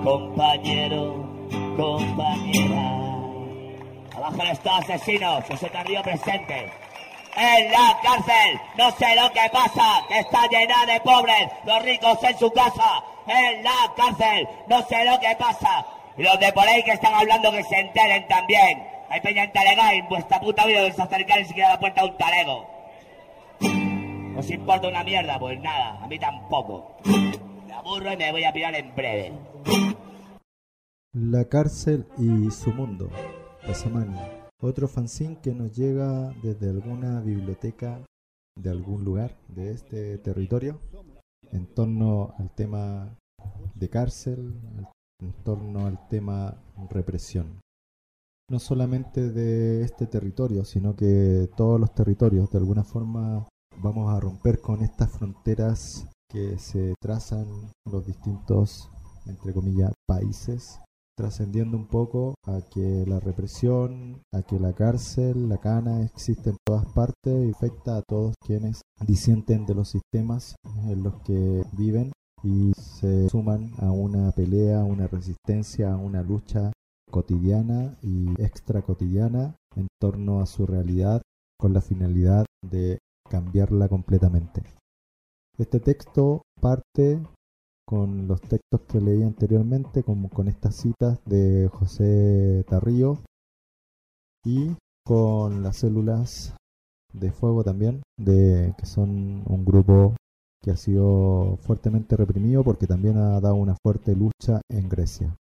[0.03, 1.29] Compañero,
[1.77, 3.01] compañera.
[4.17, 6.73] Abajo está asesino, José Carrillo presente.
[7.37, 12.19] En la cárcel, no sé lo que pasa, que está llena de pobres, los ricos
[12.25, 13.05] en su casa.
[13.27, 15.87] En la cárcel, no sé lo que pasa.
[16.17, 18.87] Y los de por ahí que están hablando que se enteren también.
[19.11, 22.09] Hay peña en en vuestra puta vida os acercar ni siquiera a la puerta de
[22.09, 22.80] un talego.
[24.41, 25.39] ¿Os importa una mierda?
[25.39, 26.97] Pues nada, a mí tampoco.
[27.67, 29.33] Me aburro y me voy a pirar en breve.
[31.13, 33.11] La cárcel y su mundo,
[33.67, 34.19] Pasamani.
[34.63, 38.01] Otro fanzine que nos llega desde alguna biblioteca
[38.57, 40.81] de algún lugar de este territorio
[41.53, 43.19] en torno al tema
[43.75, 44.55] de cárcel,
[45.21, 46.57] en torno al tema
[46.89, 47.61] represión.
[48.49, 53.47] No solamente de este territorio, sino que todos los territorios, de alguna forma
[53.83, 57.47] vamos a romper con estas fronteras que se trazan
[57.91, 58.89] los distintos,
[59.27, 60.81] entre comillas, países
[61.21, 66.57] trascendiendo un poco a que la represión, a que la cárcel, la cana existe en
[66.67, 70.57] todas partes y afecta a todos quienes disienten de los sistemas
[70.87, 72.11] en los que viven
[72.43, 76.73] y se suman a una pelea, a una resistencia, a una lucha
[77.11, 81.21] cotidiana y extra cotidiana en torno a su realidad
[81.59, 82.99] con la finalidad de
[83.31, 84.63] cambiarla completamente.
[85.57, 87.23] Este texto parte
[87.87, 93.19] con los textos que leí anteriormente, como con estas citas de José Tarrío
[94.45, 96.55] y con las células
[97.13, 100.15] de fuego también, de que son un grupo
[100.63, 105.37] que ha sido fuertemente reprimido porque también ha dado una fuerte lucha en Grecia.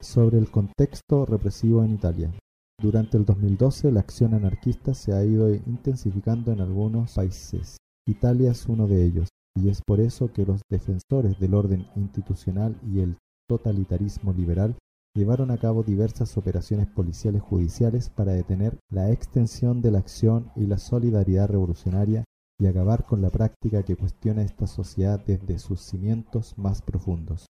[0.00, 2.30] Sobre el contexto represivo en Italia.
[2.78, 7.78] Durante el 2012 la acción anarquista se ha ido intensificando en algunos países.
[8.06, 12.78] Italia es uno de ellos y es por eso que los defensores del orden institucional
[12.86, 13.16] y el
[13.48, 14.76] totalitarismo liberal
[15.16, 20.66] llevaron a cabo diversas operaciones policiales judiciales para detener la extensión de la acción y
[20.66, 22.24] la solidaridad revolucionaria
[22.60, 27.46] y acabar con la práctica que cuestiona esta sociedad desde sus cimientos más profundos.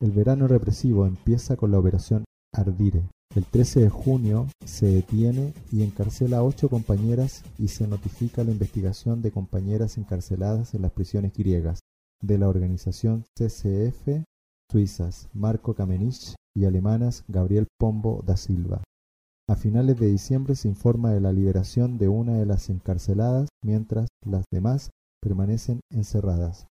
[0.00, 5.82] El verano represivo empieza con la operación Ardire, el 13 de junio se detiene y
[5.82, 11.32] encarcela a ocho compañeras y se notifica la investigación de compañeras encarceladas en las prisiones
[11.34, 11.80] griegas
[12.22, 14.24] de la organización CCF
[14.70, 18.82] suizas Marco Kamenich y alemanas Gabriel Pombo da Silva.
[19.48, 24.08] A finales de diciembre se informa de la liberación de una de las encarceladas mientras
[24.24, 24.90] las demás
[25.22, 26.66] permanecen encerradas.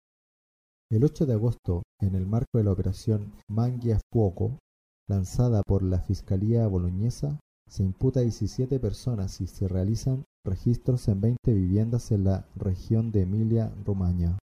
[0.91, 3.99] El 8 de agosto, en el marco de la operación Mangia
[5.09, 7.39] lanzada por la Fiscalía boloñesa,
[7.69, 13.11] se imputa a 17 personas y se realizan registros en 20 viviendas en la región
[13.11, 14.37] de Emilia-Romagna.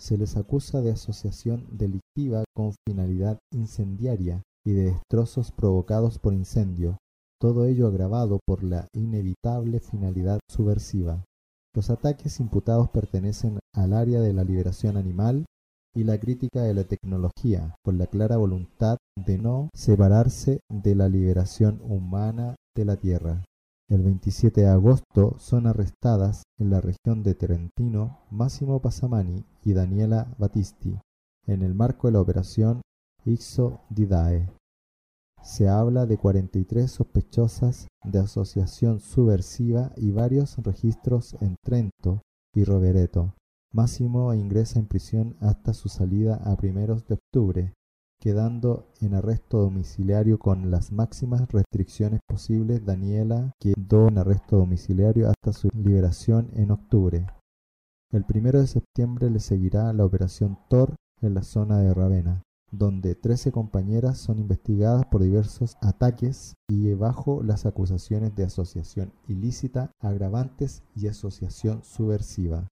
[0.00, 6.96] Se les acusa de asociación delictiva con finalidad incendiaria y de destrozos provocados por incendio,
[7.40, 11.24] todo ello agravado por la inevitable finalidad subversiva.
[11.74, 15.44] Los ataques imputados pertenecen al área de la liberación animal
[15.94, 21.08] y la crítica de la tecnología, con la clara voluntad de no separarse de la
[21.08, 23.44] liberación humana de la Tierra.
[23.88, 30.34] El 27 de agosto son arrestadas en la región de Trentino Massimo Passamani y Daniela
[30.38, 30.98] Battisti,
[31.46, 32.80] en el marco de la operación
[33.24, 34.50] Ixo Didae.
[35.42, 42.22] Se habla de 43 sospechosas de asociación subversiva y varios registros en Trento
[42.54, 43.34] y Rovereto.
[43.74, 47.74] Máximo ingresa en prisión hasta su salida a primeros de octubre,
[48.20, 52.86] quedando en arresto domiciliario con las máximas restricciones posibles.
[52.86, 57.26] Daniela quedó en arresto domiciliario hasta su liberación en octubre.
[58.12, 63.16] El primero de septiembre le seguirá la operación Thor en la zona de Ravenna, donde
[63.16, 70.84] 13 compañeras son investigadas por diversos ataques y bajo las acusaciones de asociación ilícita, agravantes
[70.94, 72.68] y asociación subversiva.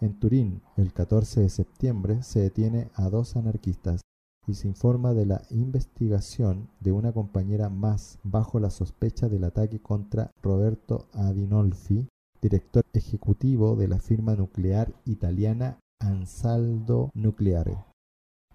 [0.00, 4.00] En Turín, el 14 de septiembre, se detiene a dos anarquistas
[4.46, 9.80] y se informa de la investigación de una compañera más bajo la sospecha del ataque
[9.80, 12.08] contra Roberto Adinolfi,
[12.40, 17.84] director ejecutivo de la firma nuclear italiana Ansaldo Nucleare,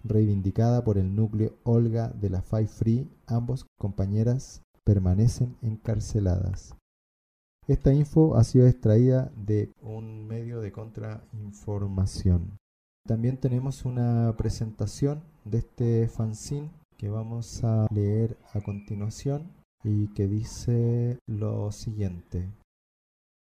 [0.02, 3.08] reivindicada por el núcleo Olga de la Five Free.
[3.28, 6.74] Ambos compañeras permanecen encarceladas.
[7.68, 12.58] Esta info ha sido extraída de un medio de contrainformación.
[13.08, 19.50] También tenemos una presentación de este fanzine que vamos a leer a continuación
[19.82, 22.52] y que dice lo siguiente.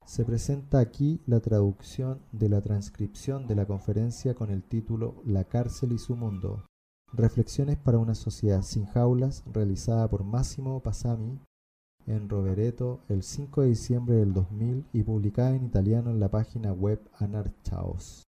[0.07, 5.43] Se presenta aquí la traducción de la transcripción de la conferencia con el título La
[5.43, 6.65] cárcel y su mundo.
[7.13, 11.39] Reflexiones para una sociedad sin jaulas realizada por Máximo Pasami
[12.07, 16.73] en Rovereto el 5 de diciembre del 2000 y publicada en italiano en la página
[16.73, 18.23] web Anarchaos.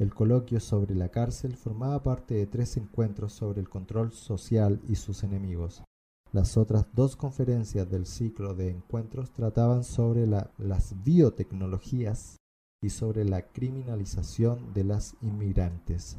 [0.00, 4.94] El coloquio sobre la cárcel formaba parte de tres encuentros sobre el control social y
[4.94, 5.82] sus enemigos.
[6.30, 12.36] Las otras dos conferencias del ciclo de encuentros trataban sobre la- las biotecnologías
[12.82, 16.18] y sobre la criminalización de las inmigrantes.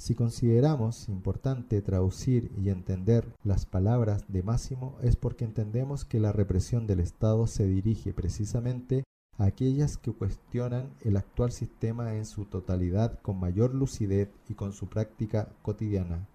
[0.00, 6.32] Si consideramos importante traducir y entender las palabras de Máximo es porque entendemos que la
[6.32, 9.04] represión del Estado se dirige precisamente
[9.36, 14.72] a aquellas que cuestionan el actual sistema en su totalidad con mayor lucidez y con
[14.72, 16.26] su práctica cotidiana.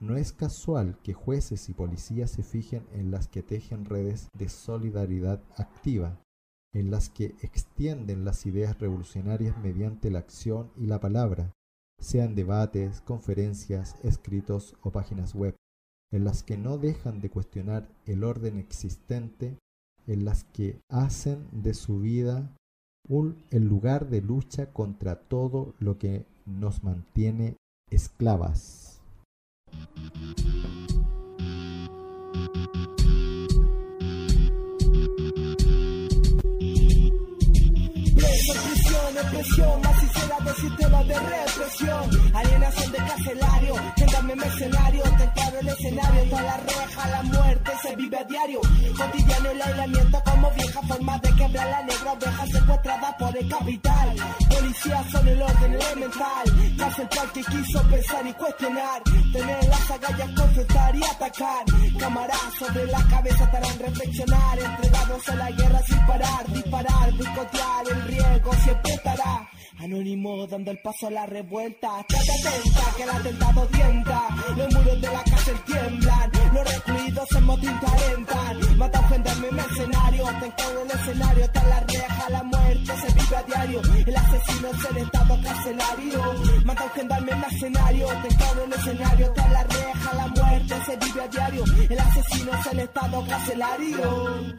[0.00, 4.48] No es casual que jueces y policías se fijen en las que tejen redes de
[4.48, 6.20] solidaridad activa,
[6.72, 11.52] en las que extienden las ideas revolucionarias mediante la acción y la palabra,
[12.00, 15.54] sean debates, conferencias, escritos o páginas web,
[16.12, 19.58] en las que no dejan de cuestionar el orden existente,
[20.06, 22.50] en las que hacen de su vida
[23.08, 27.56] un, el lugar de lucha contra todo lo que nos mantiene
[27.90, 28.87] esclavas.
[39.38, 42.34] Opresión, más sincera del sistema de represión.
[42.34, 47.96] Alienación de carcelario, géndame mercenario, te claro el escenario, toda la reja, la muerte se
[47.96, 48.60] vive a diario.
[48.96, 54.16] Cotidiano el aislamiento como vieja forma de quebrar la negra oveja secuestrada por el capital.
[54.48, 59.02] Policías son el orden elemental, cárcel para que quiso pensar y cuestionar.
[59.32, 61.64] Tener las agallas, confrontar y atacar.
[61.98, 68.02] Cámaras sobre la cabeza estarán reflexionar, entregados a la guerra sin parar, disparar, boicotear, el
[68.02, 69.27] riesgo siempre estará.
[69.78, 72.00] Anónimo dando el paso a la revuelta.
[72.00, 74.28] Estate atenta que el atentado tienta.
[74.56, 76.32] Los muros de la cárcel tiemblan.
[76.52, 78.78] Los recluidos en motín calentan.
[78.78, 80.24] Mata a gendarme mercenario.
[80.40, 81.44] Te encargo el escenario.
[81.44, 83.82] Está la reja, la muerte se vive a diario.
[84.06, 86.22] El asesino es el estado carcelario.
[86.64, 88.06] Mata a gendarme mercenario.
[88.08, 89.26] Te encargo el escenario.
[89.26, 91.64] Está la reja, la muerte se vive a diario.
[91.88, 94.54] El asesino es el estado carcelario.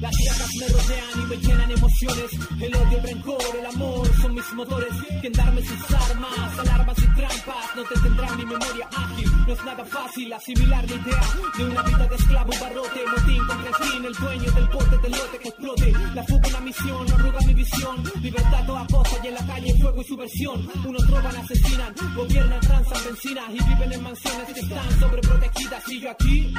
[0.00, 2.30] Las tierras me rodean y me llenan emociones.
[2.60, 4.92] El odio, el rencor, el amor son mis motores.
[5.20, 7.76] Quien darme sus armas, alarmas y trampas.
[7.76, 9.30] No te tendrán mi memoria ágil.
[9.46, 11.22] No es nada fácil asimilar la idea
[11.56, 14.04] de una vida de esclavo, barrote, motín contra el fin.
[14.04, 15.92] El dueño del bote, del lote que explote.
[16.14, 18.12] La fuga, una misión, no arruga mi visión.
[18.20, 20.70] Libertad toda costa y en la calle fuego y subversión.
[20.84, 25.88] Unos roban, asesinan, gobiernan, transan benzina y viven en mansiones que están sobreprotegidas.
[25.88, 26.54] Y yo aquí,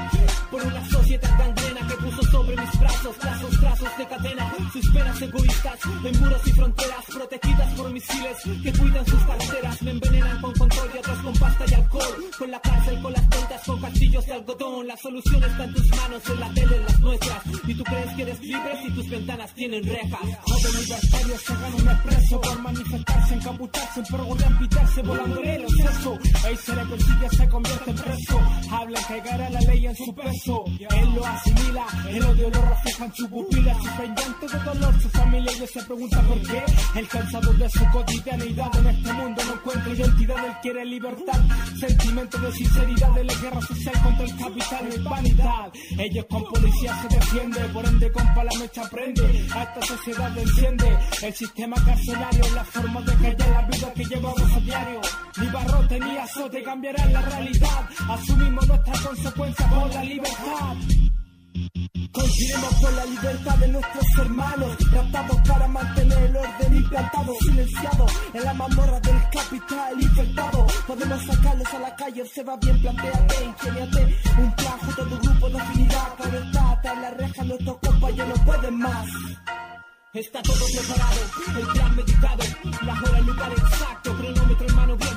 [0.49, 5.21] por una sociedad gangrena que puso sobre mis brazos trazos, trazos de cadena, sus penas
[5.21, 10.53] egoístas en muros y fronteras protegidas por misiles que cuidan sus carteras, me envenenan con
[10.53, 14.25] control y otros con pasta y alcohol, con la cárcel, con las ventas, con castillos
[14.25, 17.73] de algodón, la solución está en tus manos, en la tele, en las nuestras, y
[17.73, 20.21] tú crees que eres libre si tus ventanas tienen rejas.
[20.43, 26.19] Joven libertario se gana un expreso por manifestarse, encapucharse, pergolear, pitarse, volando en el exceso.
[26.45, 28.41] Ahí se le persigue, se convierte en preso.
[28.71, 30.63] Habla que caerá la ley en su peso.
[30.67, 33.73] Él lo asimila, el odio lo refleja en su pupila.
[33.75, 36.63] Sufre llanto de dolor, su familia y él se pregunta por qué.
[36.95, 41.39] El cansado de su cotidianidad en este mundo no encuentra identidad, él quiere libertad.
[41.79, 45.71] Sentimiento de sinceridad de la guerra social contra el capital y vanidad.
[45.97, 49.47] Ellos con policía se defiende, por ende con palamecha aprende.
[49.53, 54.05] A esta sociedad le enciende el sistema carcelario, la forma de callar la vida que
[54.05, 55.01] llevamos a diario.
[55.37, 57.89] Ni barrote ni azote cambiarán la realidad.
[58.09, 60.75] Asumimos nuestra consecuencia por la libertad.
[62.11, 68.43] Continuemos por la libertad de nuestros hermanos, raptados para mantener el orden implantado, silenciado en
[68.43, 70.67] la mazmorra del capital infectado.
[70.85, 75.59] Podemos sacarlos a la calle, observa bien, planteate, ingeniate un plan junto tu grupo de
[75.59, 76.15] afinidad.
[76.17, 79.07] Claro está, en la reja, nuestros compañeros no pueden más.
[80.13, 82.43] Está todo preparado, el plan meditado,
[82.85, 85.14] la hora, el lugar exacto, cronómetro en mano bien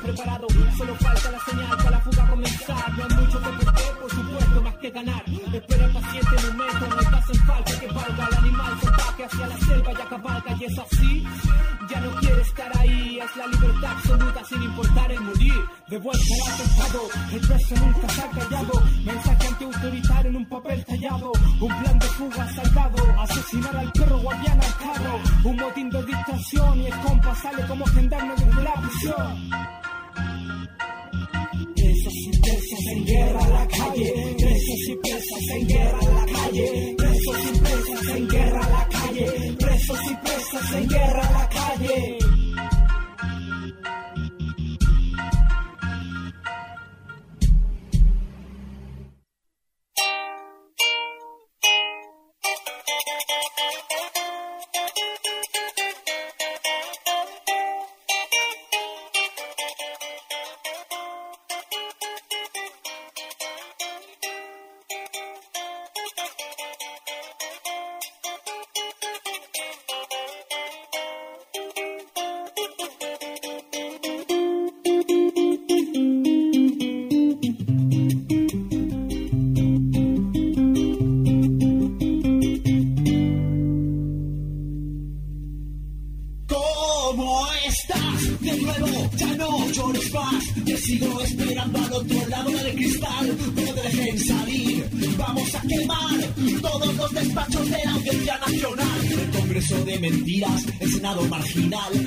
[4.88, 5.24] que ganar.
[5.52, 8.28] Espera el paciente momento, no hay caso en falta que valga.
[8.28, 11.24] El animal salvaje hacia la selva ya cabalga y es así.
[11.90, 15.64] Ya no quiere estar ahí, es la libertad absoluta sin importar el morir.
[15.88, 18.82] De vuelta al atentado, el preso nunca se ha callado.
[19.04, 21.32] Mensaje antiautoritario en un papel tallado.
[21.60, 25.20] Un plan de fuga salvado, asesinar al perro guardián al carro.
[25.44, 29.87] Un motín de distracción y el compa sale como gendarme desde la prisión.
[33.28, 38.28] guerra la calle, presos y presas en guerra a la calle, presos y presas en
[38.28, 42.18] guerra a la calle, presos y presas en guerra a la calle.
[101.16, 101.97] Marginal,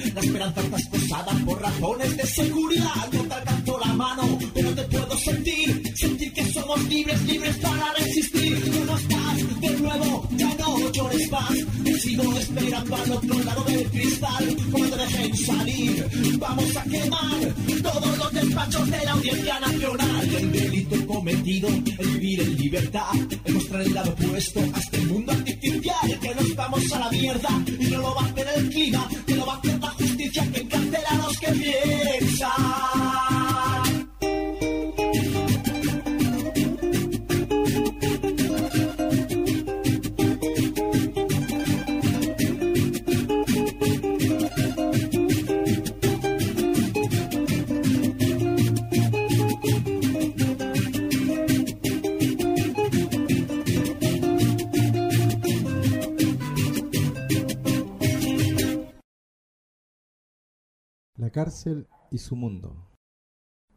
[62.12, 62.76] y su mundo.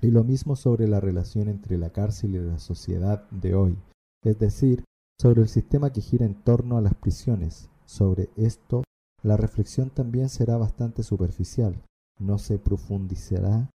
[0.00, 3.78] y lo mismo sobre la relación entre la cárcel y la sociedad de hoy,
[4.24, 4.84] es decir,
[5.20, 7.68] sobre el sistema que gira en torno a las prisiones.
[7.84, 8.82] Sobre esto,
[9.22, 11.80] la reflexión también será bastante superficial,
[12.18, 13.70] no se profundizará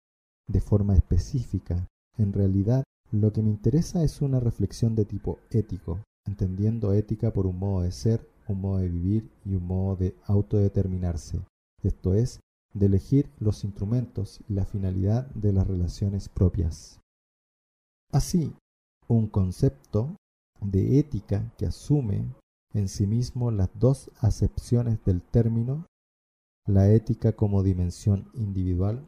[0.49, 1.87] de forma específica.
[2.19, 2.83] En realidad,
[3.13, 7.83] lo que me interesa es una reflexión de tipo ético, entendiendo ética por un modo
[7.83, 11.41] de ser, un modo de vivir y un modo de autodeterminarse,
[11.83, 12.41] esto es,
[12.79, 17.01] de elegir los instrumentos y la finalidad de las relaciones propias.
[18.13, 18.55] Así,
[19.09, 20.17] un concepto
[20.61, 22.35] de ética que asume
[22.75, 25.87] en sí mismo las dos acepciones del término,
[26.67, 29.07] la ética como dimensión individual,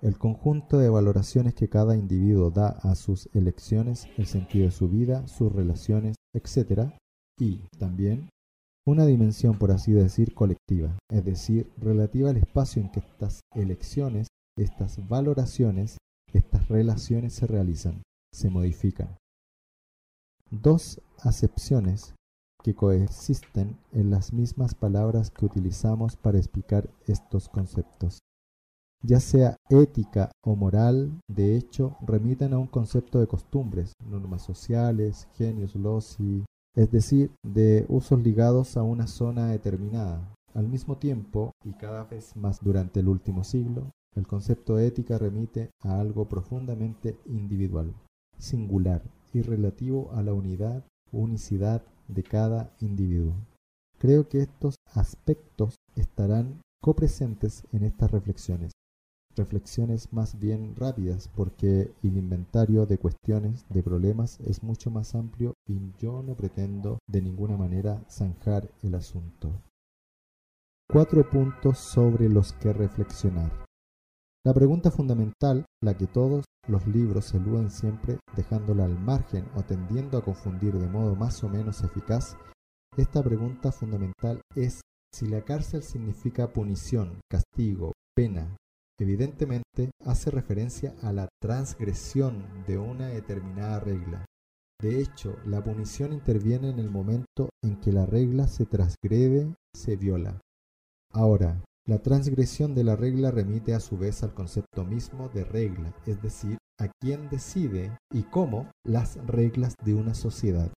[0.00, 4.88] el conjunto de valoraciones que cada individuo da a sus elecciones, el sentido de su
[4.88, 6.92] vida, sus relaciones, etc.,
[7.38, 8.30] y también
[8.86, 14.28] una dimensión, por así decir, colectiva, es decir, relativa al espacio en que estas elecciones,
[14.56, 15.98] estas valoraciones,
[16.32, 18.02] estas relaciones se realizan,
[18.32, 19.16] se modifican.
[20.50, 22.14] Dos acepciones
[22.62, 28.20] que coexisten en las mismas palabras que utilizamos para explicar estos conceptos.
[29.02, 35.28] Ya sea ética o moral, de hecho, remiten a un concepto de costumbres, normas sociales,
[35.34, 36.44] genius loci,
[36.76, 40.32] es decir, de usos ligados a una zona determinada.
[40.54, 45.18] Al mismo tiempo, y cada vez más durante el último siglo, el concepto de ética
[45.18, 47.94] remite a algo profundamente individual,
[48.38, 53.34] singular y relativo a la unidad, unicidad de cada individuo.
[53.98, 58.72] Creo que estos aspectos estarán copresentes en estas reflexiones,
[59.36, 65.54] reflexiones más bien rápidas porque el inventario de cuestiones, de problemas es mucho más amplio
[65.68, 69.62] y yo no pretendo de ninguna manera zanjar el asunto.
[70.88, 73.66] Cuatro puntos sobre los que reflexionar.
[74.44, 80.16] La pregunta fundamental, la que todos los libros eluden siempre dejándola al margen o tendiendo
[80.18, 82.36] a confundir de modo más o menos eficaz,
[82.96, 84.80] esta pregunta fundamental es
[85.12, 88.56] si la cárcel significa punición, castigo, pena,
[88.98, 94.24] evidentemente hace referencia a la transgresión de una determinada regla.
[94.80, 99.96] De hecho, la punición interviene en el momento en que la regla se transgrede, se
[99.96, 100.40] viola.
[101.12, 105.94] Ahora, la transgresión de la regla remite a su vez al concepto mismo de regla,
[106.04, 110.70] es decir, a quién decide y cómo las reglas de una sociedad.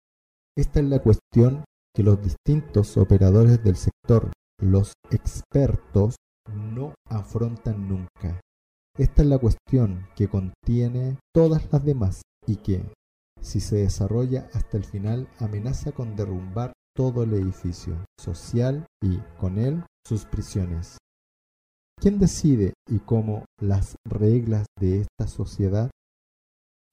[0.55, 1.63] Esta es la cuestión
[1.95, 4.31] que los distintos operadores del sector,
[4.61, 6.15] los expertos,
[6.47, 8.39] no afrontan nunca.
[8.97, 12.83] Esta es la cuestión que contiene todas las demás y que,
[13.41, 19.57] si se desarrolla hasta el final, amenaza con derrumbar todo el edificio social y, con
[19.57, 20.97] él, sus prisiones.
[22.01, 25.89] ¿Quién decide y cómo las reglas de esta sociedad?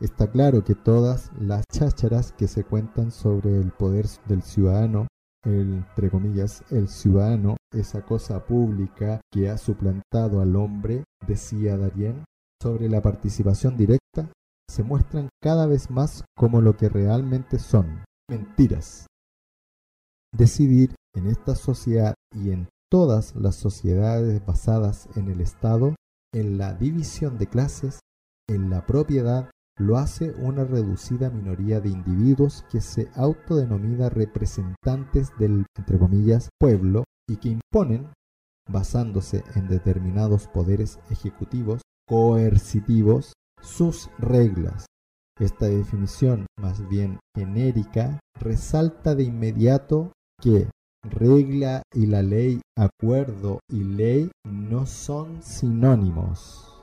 [0.01, 5.07] Está claro que todas las chácharas que se cuentan sobre el poder del ciudadano
[5.47, 12.25] el, entre comillas, el ciudadano, esa cosa pública que ha suplantado al hombre, decía Darien,
[12.61, 14.31] sobre la participación directa,
[14.69, 19.07] se muestran cada vez más como lo que realmente son, mentiras.
[20.37, 25.95] Decidir En esta sociedad y en todas las sociedades basadas en el Estado,
[26.35, 28.01] en la división de clases,
[28.47, 35.67] en la propiedad, lo hace una reducida minoría de individuos que se autodenomina representantes del,
[35.77, 38.09] entre comillas, pueblo y que imponen,
[38.69, 44.87] basándose en determinados poderes ejecutivos, coercitivos, sus reglas.
[45.39, 50.71] Esta definición, más bien genérica, resalta de inmediato que
[51.03, 56.76] regla y la ley, acuerdo y ley no son sinónimos.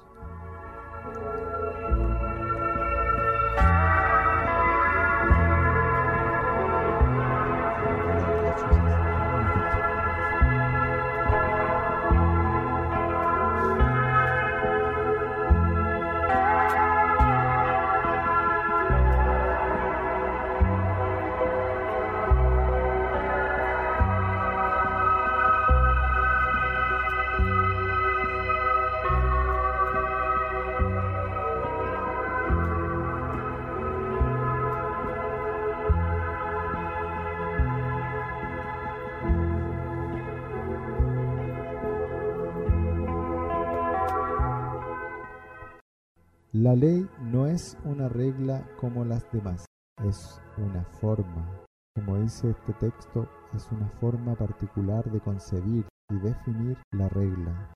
[46.64, 49.66] La ley no es una regla como las demás,
[50.02, 51.66] es una forma.
[51.94, 57.74] Como dice este texto, es una forma particular de concebir y definir la regla.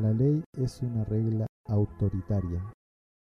[0.00, 2.72] La ley es una regla autoritaria,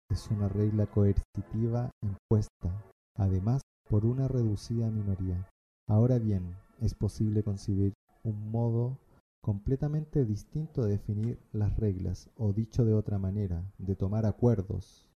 [0.07, 2.85] es una regla coercitiva impuesta,
[3.15, 5.49] además por una reducida minoría.
[5.87, 7.93] Ahora bien, es posible concebir
[8.23, 8.99] un modo
[9.41, 15.07] completamente distinto de definir las reglas, o dicho de otra manera, de tomar acuerdos,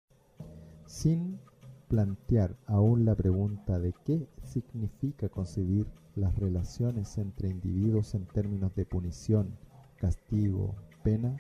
[0.86, 1.40] sin
[1.88, 8.86] plantear aún la pregunta de qué significa concebir las relaciones entre individuos en términos de
[8.86, 9.58] punición,
[9.98, 11.38] castigo, pena,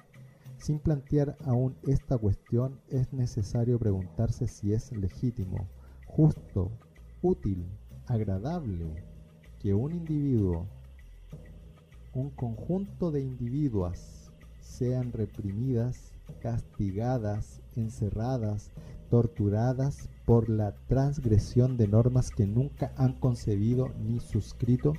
[0.57, 5.67] sin plantear aún esta cuestión es necesario preguntarse si es legítimo,
[6.05, 6.71] justo,
[7.21, 7.65] útil,
[8.07, 9.03] agradable
[9.59, 10.67] que un individuo
[12.13, 14.31] un conjunto de individuos
[14.61, 16.11] sean reprimidas,
[16.41, 18.71] castigadas, encerradas,
[19.09, 24.93] torturadas por la transgresión de normas que nunca han concebido ni suscrito?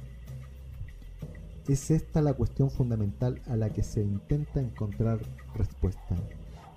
[1.69, 5.21] Es esta la cuestión fundamental a la que se intenta encontrar
[5.55, 6.17] respuesta.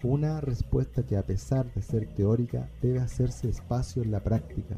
[0.03, 4.77] Una respuesta que a pesar de ser teórica debe hacerse espacio en la práctica.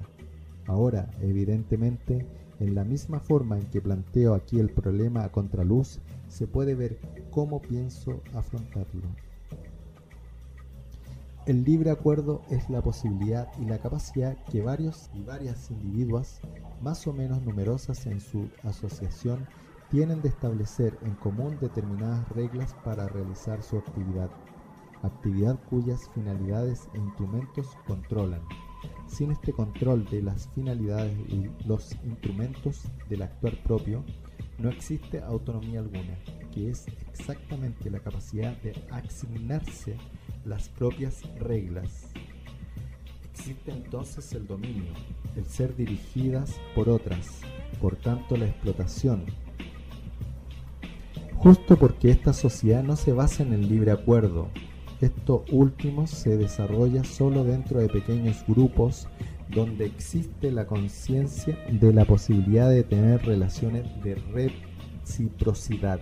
[0.65, 2.25] Ahora, evidentemente,
[2.59, 6.99] en la misma forma en que planteo aquí el problema a contraluz, se puede ver
[7.31, 9.07] cómo pienso afrontarlo.
[11.45, 16.41] El libre acuerdo es la posibilidad y la capacidad que varios y varias individuos,
[16.81, 19.47] más o menos numerosas en su asociación,
[19.89, 24.29] tienen de establecer en común determinadas reglas para realizar su actividad,
[25.01, 28.41] actividad cuyas finalidades e instrumentos controlan.
[29.07, 34.03] Sin este control de las finalidades y los instrumentos del actuar propio,
[34.57, 36.17] no existe autonomía alguna,
[36.53, 39.95] que es exactamente la capacidad de asignarse
[40.45, 42.11] las propias reglas.
[43.31, 44.91] Existe entonces el dominio,
[45.35, 47.41] el ser dirigidas por otras,
[47.79, 49.25] por tanto la explotación.
[51.35, 54.49] Justo porque esta sociedad no se basa en el libre acuerdo,
[55.01, 59.07] esto último se desarrolla solo dentro de pequeños grupos
[59.49, 65.99] donde existe la conciencia de la posibilidad de tener relaciones de reciprocidad,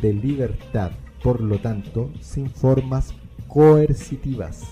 [0.00, 0.90] de libertad,
[1.22, 3.14] por lo tanto, sin formas
[3.46, 4.64] coercitivas.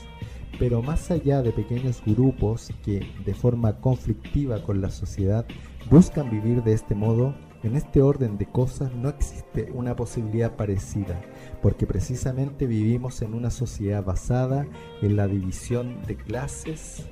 [0.58, 5.46] Pero más allá de pequeños grupos que, de forma conflictiva con la sociedad,
[5.88, 11.20] buscan vivir de este modo, en este orden de cosas no existe una posibilidad parecida,
[11.62, 14.66] porque precisamente vivimos en una sociedad basada
[15.02, 17.06] en la división de clases,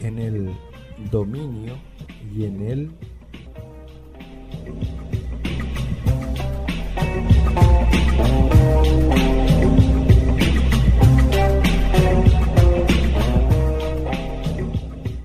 [0.00, 0.50] en el
[1.10, 1.74] dominio
[2.34, 2.92] y en el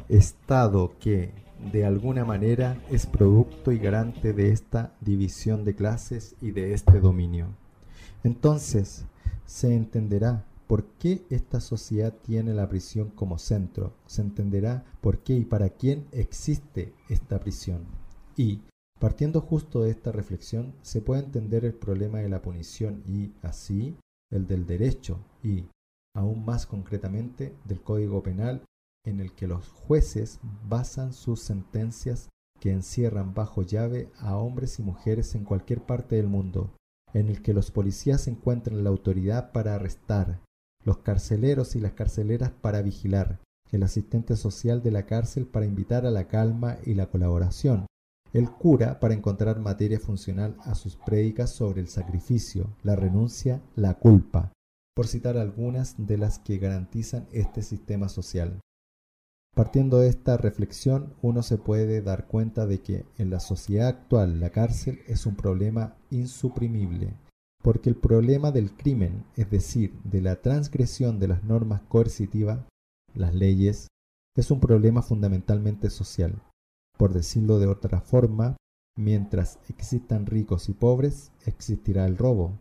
[0.09, 1.33] Estado que
[1.71, 7.01] de alguna manera es producto y garante de esta división de clases y de este
[7.01, 7.47] dominio.
[8.27, 9.05] Entonces,
[9.45, 15.35] se entenderá por qué esta sociedad tiene la prisión como centro, se entenderá por qué
[15.35, 17.85] y para quién existe esta prisión.
[18.35, 18.63] Y,
[18.99, 23.95] partiendo justo de esta reflexión, se puede entender el problema de la punición y, así,
[24.29, 25.63] el del derecho y,
[26.13, 28.61] aún más concretamente, del Código Penal
[29.05, 32.27] en el que los jueces basan sus sentencias
[32.59, 36.73] que encierran bajo llave a hombres y mujeres en cualquier parte del mundo,
[37.13, 40.39] en el que los policías encuentran la autoridad para arrestar,
[40.83, 43.39] los carceleros y las carceleras para vigilar,
[43.71, 47.85] el asistente social de la cárcel para invitar a la calma y la colaboración,
[48.33, 53.95] el cura para encontrar materia funcional a sus prédicas sobre el sacrificio, la renuncia, la
[53.95, 54.51] culpa,
[54.95, 58.59] por citar algunas de las que garantizan este sistema social.
[59.57, 64.39] Partiendo de esta reflexión, uno se puede dar cuenta de que en la sociedad actual
[64.39, 67.15] la cárcel es un problema insuprimible,
[67.63, 72.59] porque el problema del crimen, es decir, de la transgresión de las normas coercitivas,
[73.15, 73.87] las leyes,
[74.35, 76.39] es un problema fundamentalmente social.
[76.95, 78.57] Por decirlo de otra forma,
[78.95, 82.59] mientras existan ricos y pobres, existirá el robo.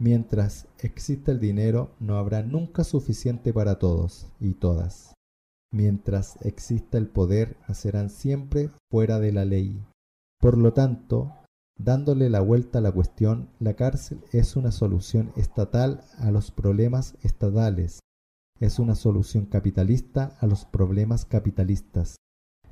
[0.00, 5.12] Mientras exista el dinero, no habrá nunca suficiente para todos y todas.
[5.72, 9.82] Mientras exista el poder, nacerán siempre fuera de la ley.
[10.38, 11.32] Por lo tanto,
[11.78, 17.16] dándole la vuelta a la cuestión, la cárcel es una solución estatal a los problemas
[17.22, 18.00] estatales,
[18.60, 22.16] es una solución capitalista a los problemas capitalistas.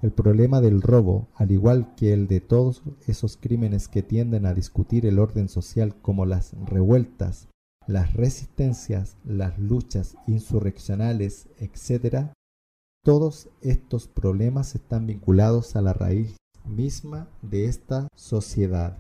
[0.03, 4.55] El problema del robo, al igual que el de todos esos crímenes que tienden a
[4.55, 7.49] discutir el orden social como las revueltas,
[7.87, 12.33] las resistencias, las luchas insurreccionales, etc.,
[13.03, 16.37] todos estos problemas están vinculados a la raíz
[16.67, 18.99] misma de esta sociedad.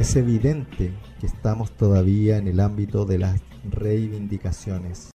[0.00, 5.10] Es evidente que estamos todavía en el ámbito de las reivindicaciones.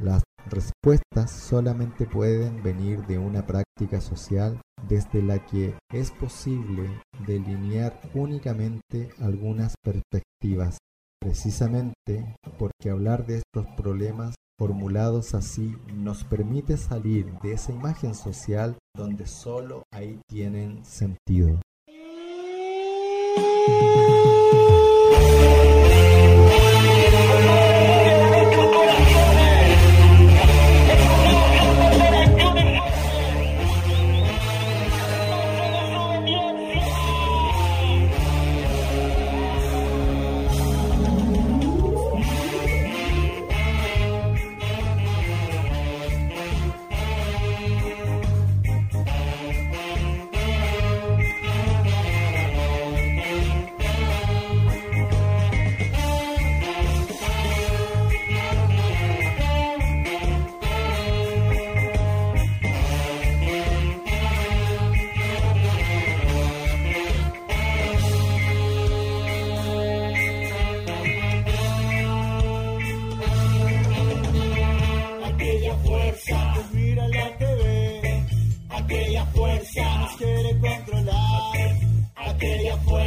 [0.00, 6.88] Las respuestas solamente pueden venir de una práctica social desde la que es posible
[7.26, 10.78] delinear únicamente algunas perspectivas,
[11.20, 18.76] precisamente porque hablar de estos problemas formulados así nos permite salir de esa imagen social
[18.96, 21.60] donde solo ahí tienen sentido.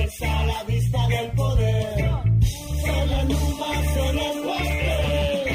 [0.01, 2.09] Fuerza a la vista del poder.
[2.81, 5.49] Solo Numa, solo Guape,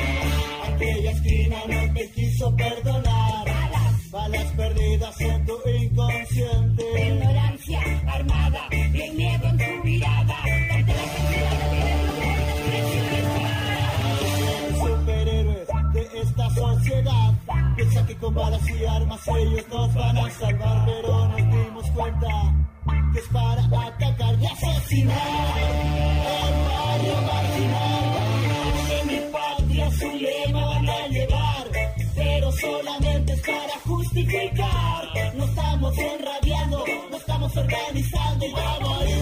[0.69, 3.47] aquella esquina no te quiso perdonar.
[4.11, 7.09] Balas perdidas en tu inconsciente.
[7.09, 10.37] Ignorancia armada y el miedo en tu mirada.
[14.73, 17.35] La superhéroes de esta sociedad.
[17.77, 22.55] Piensa que con balas y armas ellos nos van a salvar, pero nos dimos cuenta
[23.13, 24.16] que es para atacar
[24.57, 25.59] asesinar.
[26.39, 28.05] El barrio marginal
[28.89, 31.67] de mi patria su lema van a llevar,
[32.15, 35.05] pero solamente es para justificar.
[35.35, 39.16] No estamos enrabiando, no estamos organizando y vamos a ir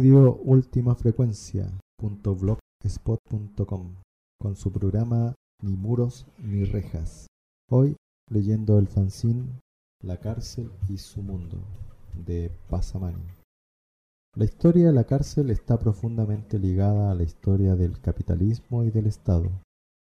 [0.00, 1.70] Radio Última Frecuencia
[2.00, 3.96] blogspot.com
[4.40, 7.26] con su programa Ni muros ni rejas.
[7.68, 7.96] Hoy
[8.30, 9.60] leyendo el fanzine
[10.02, 11.58] La cárcel y su mundo
[12.14, 13.26] de Pasamani.
[14.38, 19.06] La historia de la cárcel está profundamente ligada a la historia del capitalismo y del
[19.06, 19.50] Estado,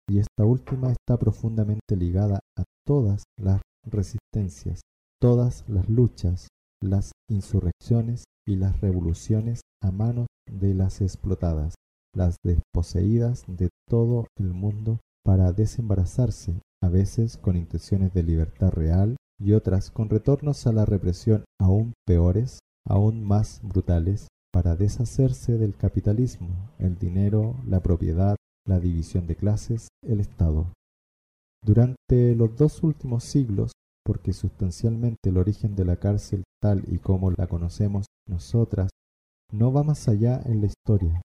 [0.08, 4.82] y esta última está profundamente ligada a todas las resistencias,
[5.20, 6.46] todas las luchas,
[6.80, 11.74] las insurrecciones y las revoluciones a manos de las explotadas,
[12.14, 19.16] las desposeídas de todo el mundo para desembarazarse, a veces con intenciones de libertad real
[19.38, 25.76] y otras con retornos a la represión aún peores, aún más brutales, para deshacerse del
[25.76, 28.36] capitalismo, el dinero, la propiedad,
[28.66, 30.72] la división de clases, el Estado.
[31.64, 33.72] Durante los dos últimos siglos,
[34.04, 38.90] porque sustancialmente el origen de la cárcel tal y como la conocemos nosotras
[39.52, 41.20] no va más allá en la historia.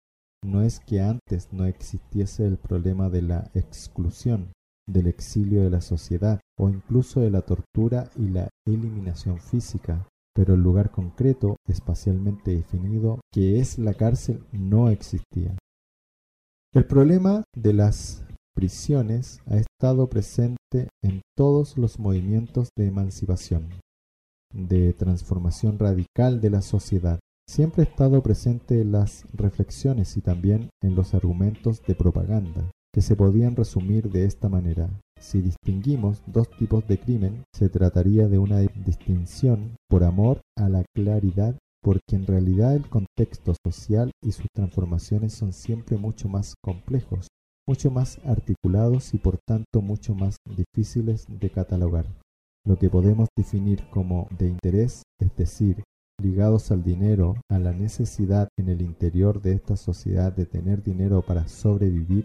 [0.43, 4.51] No es que antes no existiese el problema de la exclusión,
[4.87, 10.55] del exilio de la sociedad o incluso de la tortura y la eliminación física, pero
[10.55, 15.55] el lugar concreto, espacialmente definido, que es la cárcel, no existía.
[16.73, 18.25] El problema de las
[18.55, 23.69] prisiones ha estado presente en todos los movimientos de emancipación,
[24.51, 27.19] de transformación radical de la sociedad.
[27.47, 33.01] Siempre ha estado presente en las reflexiones y también en los argumentos de propaganda, que
[33.01, 34.89] se podían resumir de esta manera.
[35.19, 40.83] Si distinguimos dos tipos de crimen, se trataría de una distinción por amor a la
[40.95, 47.27] claridad, porque en realidad el contexto social y sus transformaciones son siempre mucho más complejos,
[47.67, 52.05] mucho más articulados y por tanto mucho más difíciles de catalogar.
[52.65, 55.83] Lo que podemos definir como de interés, es decir,
[56.23, 61.21] ligados al dinero, a la necesidad en el interior de esta sociedad de tener dinero
[61.21, 62.23] para sobrevivir,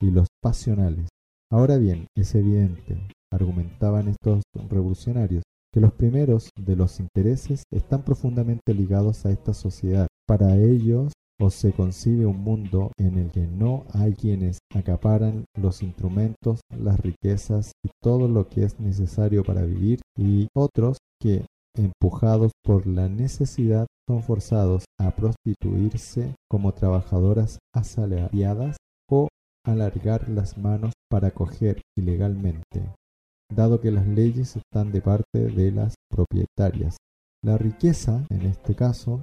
[0.00, 1.08] y los pasionales.
[1.52, 8.72] Ahora bien, es evidente, argumentaban estos revolucionarios, que los primeros de los intereses están profundamente
[8.72, 10.06] ligados a esta sociedad.
[10.26, 15.82] Para ellos, o se concibe un mundo en el que no hay quienes acaparan los
[15.82, 22.52] instrumentos, las riquezas y todo lo que es necesario para vivir, y otros que, empujados
[22.64, 28.76] por la necesidad, son forzados a prostituirse como trabajadoras asalariadas
[29.08, 29.28] o
[29.64, 32.94] alargar las manos para coger ilegalmente,
[33.54, 36.96] dado que las leyes están de parte de las propietarias.
[37.42, 39.22] La riqueza, en este caso,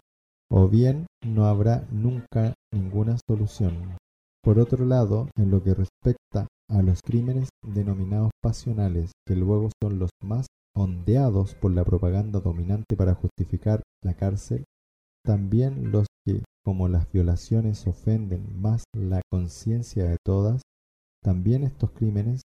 [0.49, 3.97] o bien no habrá nunca ninguna solución.
[4.43, 9.99] Por otro lado, en lo que respecta a los crímenes denominados pasionales, que luego son
[9.99, 10.47] los más
[10.77, 14.63] ondeados por la propaganda dominante para justificar la cárcel,
[15.25, 20.61] también los que, como las violaciones ofenden más la conciencia de todas,
[21.23, 22.41] también estos crímenes,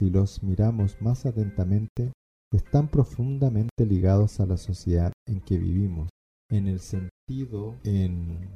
[0.00, 2.12] si los miramos más atentamente,
[2.52, 6.08] están profundamente ligados a la sociedad en que vivimos,
[6.50, 8.48] en el sentido en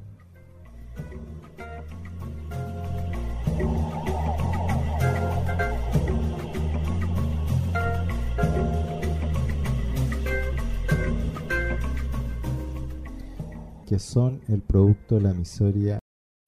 [13.86, 15.98] que son el producto de la miseria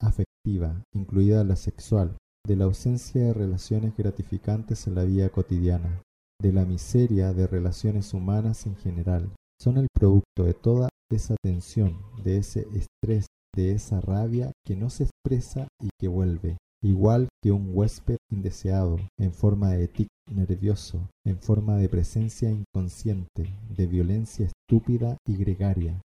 [0.01, 2.17] afectiva, incluida la sexual,
[2.47, 6.03] de la ausencia de relaciones gratificantes en la vida cotidiana,
[6.41, 9.31] de la miseria de relaciones humanas en general.
[9.61, 14.91] Son el producto de toda esa tensión, de ese estrés, de esa rabia que no
[14.91, 21.09] se expresa y que vuelve, igual que un huésped indeseado, en forma de tic nervioso,
[21.25, 26.01] en forma de presencia inconsciente, de violencia estúpida y gregaria.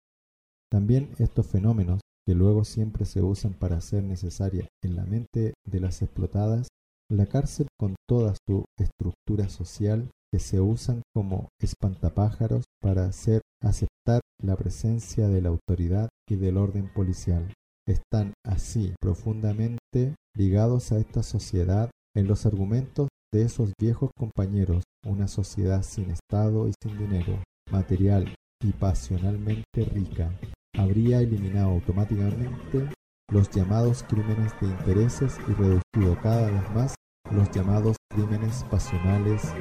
[0.71, 5.81] También estos fenómenos, que luego siempre se usan para hacer necesaria en la mente de
[5.81, 6.69] las explotadas,
[7.11, 14.21] la cárcel con toda su estructura social que se usan como espantapájaros para hacer aceptar
[14.41, 17.53] la presencia de la autoridad y del orden policial.
[17.87, 25.27] Están así profundamente ligados a esta sociedad en los argumentos de esos viejos compañeros, una
[25.27, 30.33] sociedad sin Estado y sin dinero, material y pasionalmente rica,
[30.75, 32.89] habría eliminado automáticamente
[33.33, 36.95] los llamados crímenes de intereses y reducido cada vez más
[37.31, 39.53] los llamados crímenes pasionales.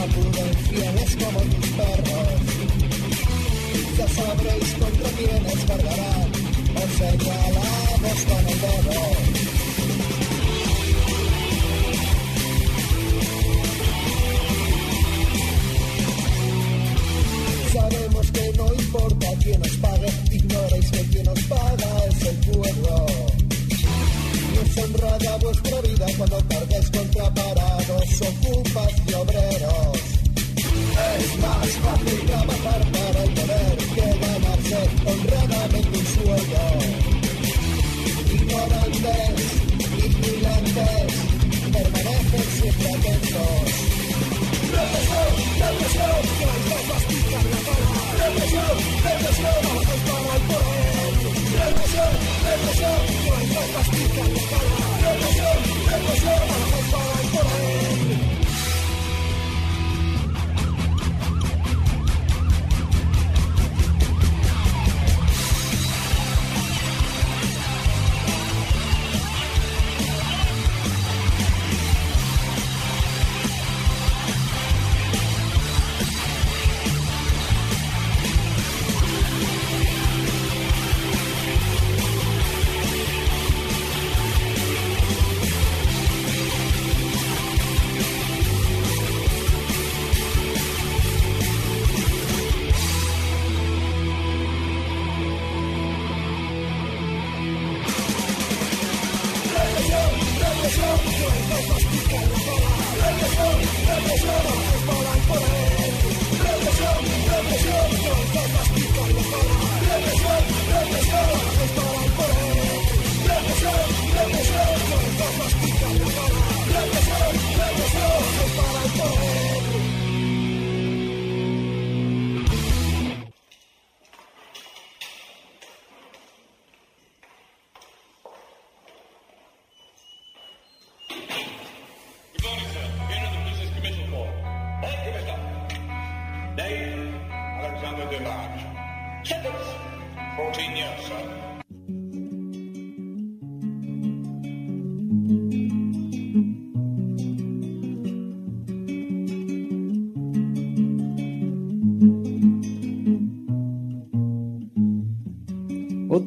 [0.03, 2.39] Acuden fieles como tus perros.
[3.97, 6.31] Ya sabréis contra quiénes cargarán,
[6.75, 9.64] os señalamos con el dedo.
[17.75, 23.05] Sabemos que no importa quién os pague, ignoréis que quien os paga es el pueblo.
[24.53, 29.99] No es honrada vuestra vida cuando cargáis contra parados, ocupas y obreros.
[31.19, 34.79] Es más fácil trabajar para el poder que ganarse
[35.11, 36.63] honradamente un sueldo.
[38.35, 39.35] Ignorantes,
[39.97, 41.11] vigilantes,
[41.73, 43.64] permanecen siempre atentos.
[45.55, 46.11] Represión,
[52.41, 54.75] represión, que a la cara.
[55.01, 55.57] Represión,
[55.87, 57.14] represión, bajáis para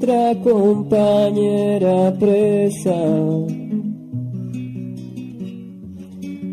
[0.09, 2.97] Otra compañera presa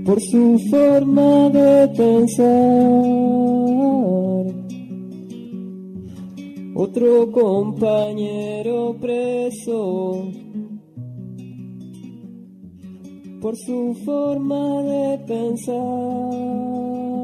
[0.06, 2.46] por su forma de pensar.
[6.76, 10.34] Otro compañero preso
[13.40, 17.15] por su forma de pensar.